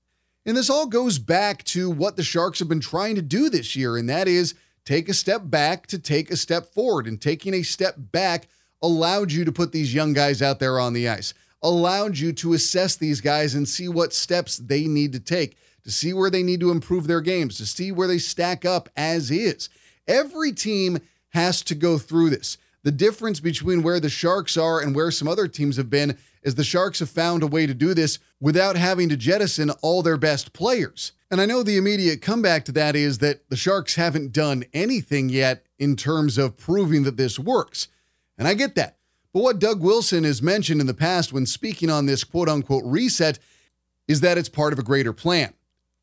And 0.46 0.56
this 0.56 0.70
all 0.70 0.86
goes 0.86 1.18
back 1.18 1.64
to 1.64 1.90
what 1.90 2.16
the 2.16 2.24
Sharks 2.24 2.60
have 2.60 2.68
been 2.70 2.80
trying 2.80 3.16
to 3.16 3.22
do 3.22 3.50
this 3.50 3.76
year, 3.76 3.98
and 3.98 4.08
that 4.08 4.26
is 4.26 4.54
take 4.86 5.10
a 5.10 5.14
step 5.14 5.42
back 5.44 5.86
to 5.88 5.98
take 5.98 6.30
a 6.30 6.36
step 6.36 6.72
forward. 6.72 7.06
And 7.06 7.20
taking 7.20 7.52
a 7.52 7.62
step 7.62 7.96
back 7.98 8.48
allowed 8.82 9.32
you 9.32 9.44
to 9.44 9.52
put 9.52 9.72
these 9.72 9.94
young 9.94 10.12
guys 10.12 10.42
out 10.42 10.58
there 10.58 10.78
on 10.78 10.92
the 10.92 11.08
ice, 11.08 11.32
allowed 11.62 12.18
you 12.18 12.32
to 12.32 12.52
assess 12.52 12.96
these 12.96 13.20
guys 13.20 13.54
and 13.54 13.68
see 13.68 13.88
what 13.88 14.12
steps 14.12 14.56
they 14.58 14.86
need 14.86 15.12
to 15.12 15.20
take, 15.20 15.56
to 15.84 15.90
see 15.90 16.12
where 16.12 16.30
they 16.30 16.42
need 16.42 16.60
to 16.60 16.70
improve 16.70 17.06
their 17.06 17.20
games, 17.20 17.56
to 17.58 17.66
see 17.66 17.92
where 17.92 18.08
they 18.08 18.18
stack 18.18 18.64
up 18.64 18.88
as 18.96 19.30
is. 19.30 19.68
Every 20.08 20.52
team 20.52 20.98
has 21.30 21.62
to 21.62 21.74
go 21.74 21.98
through 21.98 22.30
this. 22.30 22.58
The 22.82 22.90
difference 22.90 23.38
between 23.38 23.82
where 23.82 24.00
the 24.00 24.10
Sharks 24.10 24.56
are 24.56 24.80
and 24.80 24.94
where 24.94 25.12
some 25.12 25.28
other 25.28 25.46
teams 25.46 25.76
have 25.76 25.88
been 25.88 26.18
is 26.42 26.56
the 26.56 26.64
Sharks 26.64 26.98
have 26.98 27.10
found 27.10 27.42
a 27.42 27.46
way 27.46 27.66
to 27.66 27.74
do 27.74 27.94
this 27.94 28.18
without 28.40 28.74
having 28.74 29.08
to 29.08 29.16
jettison 29.16 29.70
all 29.82 30.02
their 30.02 30.16
best 30.16 30.52
players. 30.52 31.12
And 31.30 31.40
I 31.40 31.46
know 31.46 31.62
the 31.62 31.76
immediate 31.76 32.20
comeback 32.20 32.64
to 32.66 32.72
that 32.72 32.96
is 32.96 33.18
that 33.18 33.48
the 33.48 33.56
Sharks 33.56 33.94
haven't 33.94 34.32
done 34.32 34.64
anything 34.74 35.28
yet 35.28 35.64
in 35.78 35.94
terms 35.94 36.36
of 36.36 36.56
proving 36.56 37.04
that 37.04 37.16
this 37.16 37.38
works. 37.38 37.86
And 38.38 38.48
I 38.48 38.54
get 38.54 38.74
that. 38.74 38.96
But 39.32 39.42
what 39.42 39.58
Doug 39.58 39.80
Wilson 39.80 40.24
has 40.24 40.42
mentioned 40.42 40.80
in 40.80 40.86
the 40.86 40.94
past 40.94 41.32
when 41.32 41.46
speaking 41.46 41.90
on 41.90 42.06
this 42.06 42.24
quote 42.24 42.48
unquote 42.48 42.84
reset 42.84 43.38
is 44.08 44.20
that 44.20 44.38
it's 44.38 44.48
part 44.48 44.72
of 44.72 44.78
a 44.78 44.82
greater 44.82 45.12
plan. 45.12 45.54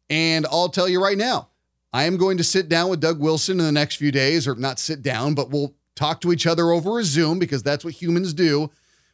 And 0.10 0.48
I'll 0.52 0.70
tell 0.70 0.90
you 0.90 1.02
right 1.02 1.18
now, 1.18 1.50
I 1.94 2.04
am 2.04 2.18
going 2.18 2.38
to 2.38 2.44
sit 2.44 2.70
down 2.70 2.90
with 2.90 3.02
Doug 3.02 3.20
Wilson 3.20 3.60
in 3.60 3.66
the 3.66 3.72
next 3.72 3.96
few 3.96 4.12
days, 4.12 4.48
or 4.48 4.56
not 4.56 4.80
sit 4.80 5.02
down, 5.02 5.34
but 5.34 5.50
we'll 5.50 5.74
talk 5.96 6.22
to 6.22 6.32
each 6.32 6.48
other 6.48 6.72
over 6.72 7.00
a 7.00 7.04
Zoom 7.04 7.40
because 7.40 7.64
that's 7.64 7.84
what 7.84 7.94
humans 7.94 8.34
do. 8.34 8.72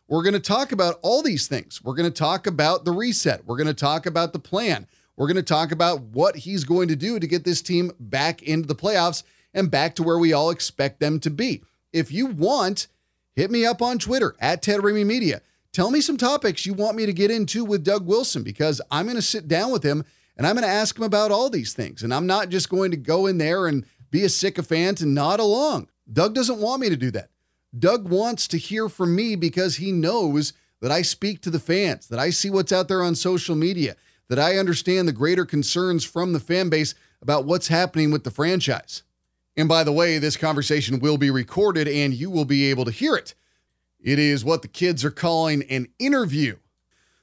We're 0.07 0.23
going 0.23 0.33
to 0.33 0.39
talk 0.39 0.71
about 0.71 0.99
all 1.01 1.23
these 1.23 1.47
things. 1.47 1.83
We're 1.83 1.95
going 1.95 2.11
to 2.11 2.17
talk 2.17 2.47
about 2.47 2.85
the 2.85 2.91
reset. 2.91 3.45
We're 3.45 3.57
going 3.57 3.67
to 3.67 3.73
talk 3.73 4.05
about 4.05 4.33
the 4.33 4.39
plan. 4.39 4.87
We're 5.15 5.27
going 5.27 5.37
to 5.37 5.43
talk 5.43 5.71
about 5.71 6.01
what 6.01 6.35
he's 6.35 6.63
going 6.63 6.89
to 6.89 6.95
do 6.95 7.19
to 7.19 7.27
get 7.27 7.43
this 7.43 7.61
team 7.61 7.91
back 7.99 8.43
into 8.43 8.67
the 8.67 8.75
playoffs 8.75 9.23
and 9.53 9.71
back 9.71 9.95
to 9.95 10.03
where 10.03 10.19
we 10.19 10.33
all 10.33 10.49
expect 10.49 10.99
them 10.99 11.19
to 11.21 11.29
be. 11.29 11.63
If 11.91 12.11
you 12.11 12.27
want, 12.27 12.87
hit 13.35 13.51
me 13.51 13.65
up 13.65 13.81
on 13.81 13.99
Twitter 13.99 14.35
at 14.39 14.61
Ted 14.61 14.81
Ramey 14.81 15.05
Media. 15.05 15.41
Tell 15.71 15.91
me 15.91 16.01
some 16.01 16.17
topics 16.17 16.65
you 16.65 16.73
want 16.73 16.95
me 16.95 17.05
to 17.05 17.13
get 17.13 17.31
into 17.31 17.65
with 17.65 17.83
Doug 17.83 18.05
Wilson 18.05 18.43
because 18.43 18.79
I'm 18.89 19.05
going 19.05 19.17
to 19.17 19.21
sit 19.21 19.47
down 19.47 19.71
with 19.71 19.83
him 19.83 20.05
and 20.37 20.47
I'm 20.47 20.55
going 20.55 20.63
to 20.63 20.69
ask 20.69 20.97
him 20.97 21.03
about 21.03 21.31
all 21.31 21.49
these 21.49 21.73
things. 21.73 22.01
And 22.03 22.13
I'm 22.13 22.25
not 22.25 22.49
just 22.49 22.69
going 22.69 22.91
to 22.91 22.97
go 22.97 23.25
in 23.25 23.37
there 23.37 23.67
and 23.67 23.85
be 24.09 24.23
a 24.23 24.29
sycophant 24.29 25.01
and 25.01 25.13
nod 25.13 25.39
along. 25.39 25.89
Doug 26.11 26.33
doesn't 26.33 26.61
want 26.61 26.81
me 26.81 26.89
to 26.89 26.95
do 26.95 27.11
that. 27.11 27.29
Doug 27.77 28.07
wants 28.07 28.47
to 28.47 28.57
hear 28.57 28.87
from 28.87 29.15
me 29.15 29.35
because 29.35 29.75
he 29.75 29.91
knows 29.91 30.53
that 30.81 30.91
I 30.91 31.01
speak 31.01 31.41
to 31.41 31.49
the 31.49 31.59
fans, 31.59 32.07
that 32.07 32.19
I 32.19 32.29
see 32.29 32.49
what's 32.49 32.71
out 32.71 32.87
there 32.87 33.03
on 33.03 33.15
social 33.15 33.55
media, 33.55 33.95
that 34.29 34.39
I 34.39 34.57
understand 34.57 35.07
the 35.07 35.13
greater 35.13 35.45
concerns 35.45 36.05
from 36.05 36.31
the 36.31 36.39
fan 36.39 36.69
base 36.69 36.95
about 37.21 37.45
what's 37.45 37.67
happening 37.67 38.11
with 38.11 38.23
the 38.23 38.31
franchise. 38.31 39.03
And 39.57 39.69
by 39.69 39.83
the 39.83 39.91
way, 39.91 40.17
this 40.17 40.37
conversation 40.37 40.99
will 40.99 41.17
be 41.17 41.31
recorded 41.31 41.87
and 41.87 42.13
you 42.13 42.29
will 42.29 42.45
be 42.45 42.69
able 42.69 42.85
to 42.85 42.91
hear 42.91 43.15
it. 43.15 43.35
It 43.99 44.19
is 44.19 44.45
what 44.45 44.61
the 44.61 44.67
kids 44.67 45.03
are 45.03 45.11
calling 45.11 45.63
an 45.63 45.87
interview. 45.97 46.57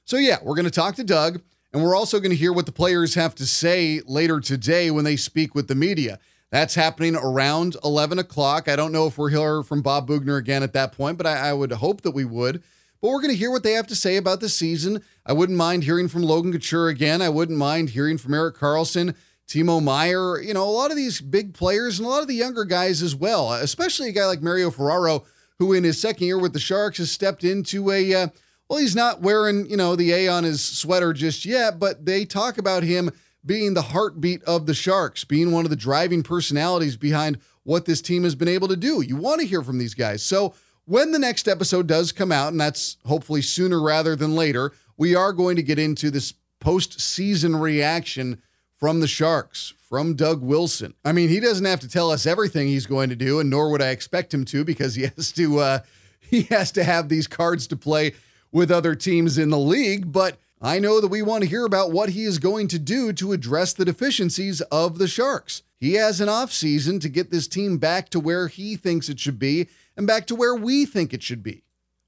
So, 0.05 0.17
yeah, 0.17 0.37
we're 0.43 0.55
going 0.55 0.65
to 0.65 0.71
talk 0.71 0.95
to 0.95 1.03
Doug, 1.03 1.41
and 1.71 1.81
we're 1.81 1.95
also 1.95 2.19
going 2.19 2.31
to 2.31 2.35
hear 2.35 2.51
what 2.51 2.65
the 2.65 2.73
players 2.73 3.15
have 3.15 3.35
to 3.35 3.45
say 3.45 4.01
later 4.05 4.41
today 4.41 4.91
when 4.91 5.05
they 5.05 5.15
speak 5.15 5.55
with 5.55 5.69
the 5.69 5.75
media. 5.75 6.19
That's 6.51 6.75
happening 6.75 7.15
around 7.15 7.77
11 7.83 8.19
o'clock. 8.19 8.67
I 8.67 8.75
don't 8.75 8.91
know 8.91 9.07
if 9.07 9.17
we'll 9.17 9.29
hear 9.29 9.63
from 9.63 9.81
Bob 9.81 10.07
Boughner 10.07 10.37
again 10.37 10.61
at 10.61 10.73
that 10.73 10.91
point, 10.91 11.17
but 11.17 11.25
I, 11.25 11.49
I 11.49 11.53
would 11.53 11.71
hope 11.71 12.01
that 12.01 12.11
we 12.11 12.25
would. 12.25 12.61
But 13.01 13.09
we're 13.09 13.21
going 13.21 13.33
to 13.33 13.37
hear 13.37 13.49
what 13.49 13.63
they 13.63 13.71
have 13.73 13.87
to 13.87 13.95
say 13.95 14.17
about 14.17 14.39
the 14.39 14.49
season. 14.49 15.01
I 15.25 15.33
wouldn't 15.33 15.57
mind 15.57 15.83
hearing 15.83 16.07
from 16.07 16.21
Logan 16.21 16.51
Couture 16.51 16.89
again. 16.89 17.21
I 17.21 17.29
wouldn't 17.29 17.57
mind 17.57 17.89
hearing 17.89 18.17
from 18.17 18.33
Erik 18.33 18.55
Karlsson, 18.55 19.15
Timo 19.47 19.83
Meier, 19.83 20.41
you 20.41 20.53
know, 20.53 20.63
a 20.63 20.69
lot 20.69 20.91
of 20.91 20.97
these 20.97 21.21
big 21.21 21.53
players 21.53 21.99
and 21.99 22.05
a 22.05 22.09
lot 22.09 22.21
of 22.21 22.27
the 22.27 22.33
younger 22.33 22.65
guys 22.65 23.01
as 23.01 23.15
well, 23.15 23.53
especially 23.53 24.09
a 24.09 24.13
guy 24.13 24.25
like 24.25 24.41
Mario 24.41 24.71
Ferraro, 24.71 25.25
who 25.59 25.73
in 25.73 25.83
his 25.83 25.99
second 25.99 26.25
year 26.25 26.39
with 26.39 26.53
the 26.53 26.59
Sharks 26.59 26.97
has 26.97 27.11
stepped 27.11 27.43
into 27.43 27.91
a, 27.91 28.13
uh, 28.13 28.27
well, 28.69 28.79
he's 28.79 28.95
not 28.95 29.21
wearing, 29.21 29.69
you 29.69 29.77
know, 29.77 29.95
the 29.95 30.11
A 30.11 30.27
on 30.27 30.43
his 30.43 30.63
sweater 30.63 31.13
just 31.13 31.45
yet, 31.45 31.79
but 31.79 32.05
they 32.05 32.25
talk 32.25 32.57
about 32.57 32.83
him 32.83 33.11
being 33.45 33.73
the 33.73 33.81
heartbeat 33.81 34.41
of 34.43 34.65
the 34.65 34.73
Sharks, 34.73 35.23
being 35.23 35.51
one 35.51 35.65
of 35.65 35.69
the 35.69 35.75
driving 35.75 36.23
personalities 36.23 36.97
behind 36.97 37.37
what 37.63 37.85
this 37.85 38.01
team 38.01 38.23
has 38.23 38.35
been 38.35 38.47
able 38.47 38.67
to 38.69 38.77
do. 38.77 39.01
You 39.01 39.17
want 39.17 39.41
to 39.41 39.47
hear 39.47 39.61
from 39.61 39.77
these 39.77 39.93
guys. 39.93 40.23
So 40.23 40.55
when 40.85 41.11
the 41.11 41.19
next 41.19 41.47
episode 41.47 41.87
does 41.87 42.11
come 42.11 42.31
out, 42.31 42.51
and 42.51 42.59
that's 42.59 42.97
hopefully 43.05 43.41
sooner 43.41 43.81
rather 43.81 44.15
than 44.15 44.35
later, 44.35 44.71
we 44.97 45.15
are 45.15 45.33
going 45.33 45.55
to 45.57 45.63
get 45.63 45.79
into 45.79 46.09
this 46.09 46.33
post-season 46.59 47.55
reaction 47.55 48.41
from 48.83 48.99
the 48.99 49.07
Sharks, 49.07 49.73
from 49.87 50.13
Doug 50.13 50.41
Wilson. 50.41 50.93
I 51.05 51.13
mean, 51.13 51.29
he 51.29 51.39
doesn't 51.39 51.63
have 51.63 51.79
to 51.79 51.87
tell 51.87 52.11
us 52.11 52.25
everything 52.25 52.67
he's 52.67 52.85
going 52.85 53.07
to 53.11 53.15
do, 53.15 53.39
and 53.39 53.49
nor 53.49 53.69
would 53.69 53.81
I 53.81 53.91
expect 53.91 54.33
him 54.33 54.43
to, 54.43 54.65
because 54.65 54.95
he 54.95 55.03
has 55.03 55.31
to 55.31 55.59
uh, 55.59 55.79
he 56.19 56.41
has 56.41 56.69
to 56.73 56.83
have 56.83 57.07
these 57.07 57.25
cards 57.25 57.65
to 57.67 57.77
play 57.77 58.11
with 58.51 58.69
other 58.69 58.93
teams 58.93 59.37
in 59.37 59.51
the 59.51 59.57
league. 59.57 60.11
But 60.11 60.37
I 60.61 60.79
know 60.79 60.99
that 60.99 61.07
we 61.07 61.21
want 61.21 61.45
to 61.45 61.49
hear 61.49 61.63
about 61.63 61.93
what 61.93 62.09
he 62.09 62.25
is 62.25 62.39
going 62.39 62.67
to 62.67 62.77
do 62.77 63.13
to 63.13 63.31
address 63.31 63.71
the 63.71 63.85
deficiencies 63.85 64.59
of 64.63 64.97
the 64.97 65.07
Sharks. 65.07 65.63
He 65.77 65.93
has 65.93 66.19
an 66.19 66.27
offseason 66.27 66.99
to 66.99 67.07
get 67.07 67.31
this 67.31 67.47
team 67.47 67.77
back 67.77 68.09
to 68.09 68.19
where 68.19 68.49
he 68.49 68.75
thinks 68.75 69.07
it 69.07 69.17
should 69.17 69.39
be 69.39 69.69
and 69.95 70.05
back 70.05 70.27
to 70.27 70.35
where 70.35 70.55
we 70.55 70.85
think 70.85 71.13
it 71.13 71.23
should 71.23 71.41
be. 71.41 71.63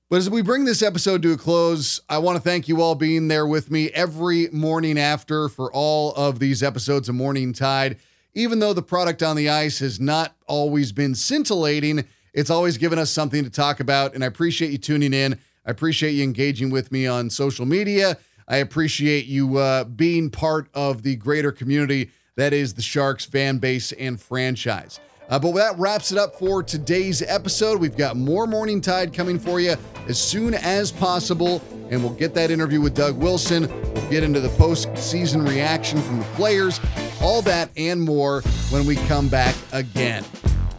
But 0.08 0.18
as 0.18 0.30
we 0.30 0.44
bring 0.44 0.66
this 0.66 0.84
episode 0.84 1.24
to 1.24 1.32
a 1.32 1.38
close, 1.38 2.00
I 2.08 2.20
want 2.20 2.36
to 2.36 2.42
thank 2.42 2.68
you 2.68 2.80
all 2.80 2.94
being 2.94 3.28
there 3.28 3.48
with 3.48 3.72
me 3.72 3.90
every 3.90 4.50
morning 4.52 5.00
after 5.00 5.50
for 5.50 5.74
all 5.74 6.14
of 6.14 6.38
these 6.38 6.62
episodes 6.62 7.10
of 7.10 7.16
Morning 7.16 7.54
Tide. 7.54 7.98
Even 8.36 8.60
though 8.60 8.74
the 8.74 8.84
product 8.84 9.24
on 9.24 9.36
the 9.36 9.50
ice 9.50 9.80
has 9.80 10.00
not 10.00 10.36
always 10.46 10.92
been 10.92 11.16
scintillating, 11.16 12.06
it's 12.36 12.52
always 12.52 12.78
given 12.78 13.00
us 13.00 13.10
something 13.10 13.44
to 13.44 13.50
talk 13.50 13.80
about. 13.80 14.14
And 14.14 14.24
I 14.24 14.28
appreciate 14.28 14.70
you 14.70 14.78
tuning 14.78 15.12
in. 15.12 15.40
I 15.66 15.72
appreciate 15.72 16.12
you 16.12 16.24
engaging 16.24 16.70
with 16.70 16.92
me 16.92 17.08
on 17.08 17.32
social 17.32 17.66
media. 17.66 18.20
I 18.48 18.58
appreciate 18.58 19.26
you 19.26 19.58
uh, 19.58 19.86
being 19.86 20.30
part 20.30 20.68
of 20.76 21.02
the 21.02 21.16
greater 21.16 21.52
community 21.52 22.12
that 22.36 22.54
is 22.54 22.76
the 22.76 22.84
Sharks 22.84 23.26
fan 23.26 23.58
base 23.58 23.92
and 23.94 24.22
franchise. 24.22 25.00
Uh, 25.30 25.40
but 25.40 25.54
that 25.54 25.78
wraps 25.78 26.12
it 26.12 26.18
up 26.18 26.36
for 26.36 26.62
today's 26.62 27.22
episode. 27.22 27.80
We've 27.80 27.98
got 27.98 28.16
more 28.16 28.46
Morning 28.46 28.80
Tide 28.80 29.14
coming 29.14 29.40
for 29.40 29.60
you 29.60 29.76
as 30.08 30.20
soon 30.20 30.54
as 30.54 30.92
possible, 30.92 31.62
and 31.90 32.04
we'll 32.04 32.14
get 32.14 32.34
that 32.36 32.52
interview 32.52 32.80
with 32.80 32.96
Doug 32.96 33.18
Wilson. 33.18 33.68
We'll 33.94 34.10
get 34.10 34.24
into 34.24 34.40
the 34.40 34.50
postseason 34.50 35.48
reaction 35.48 36.02
from 36.02 36.20
the 36.20 36.26
players, 36.36 36.80
all 37.22 37.42
that 37.44 37.70
and 37.76 38.02
more 38.02 38.42
when 38.70 38.86
we 38.86 38.96
come 38.96 39.28
back 39.28 39.56
again. 39.72 40.24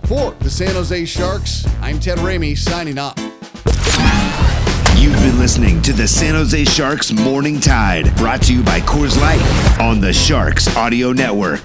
For 0.05 0.31
the 0.39 0.51
San 0.51 0.75
Jose 0.75 1.05
Sharks, 1.07 1.67
I'm 1.81 1.99
Ted 1.99 2.19
Ramey 2.19 2.57
signing 2.57 2.99
off. 2.99 3.19
You've 4.97 5.19
been 5.21 5.39
listening 5.39 5.83
to 5.83 5.93
the 5.93 6.07
San 6.07 6.35
Jose 6.35 6.65
Sharks 6.65 7.13
Morning 7.13 7.61
Tide, 7.61 8.15
brought 8.17 8.43
to 8.43 8.55
you 8.55 8.63
by 8.63 8.81
Coors 8.81 9.21
Light 9.21 9.81
on 9.81 10.01
the 10.01 10.13
Sharks 10.13 10.75
Audio 10.77 11.13
Network. 11.13 11.63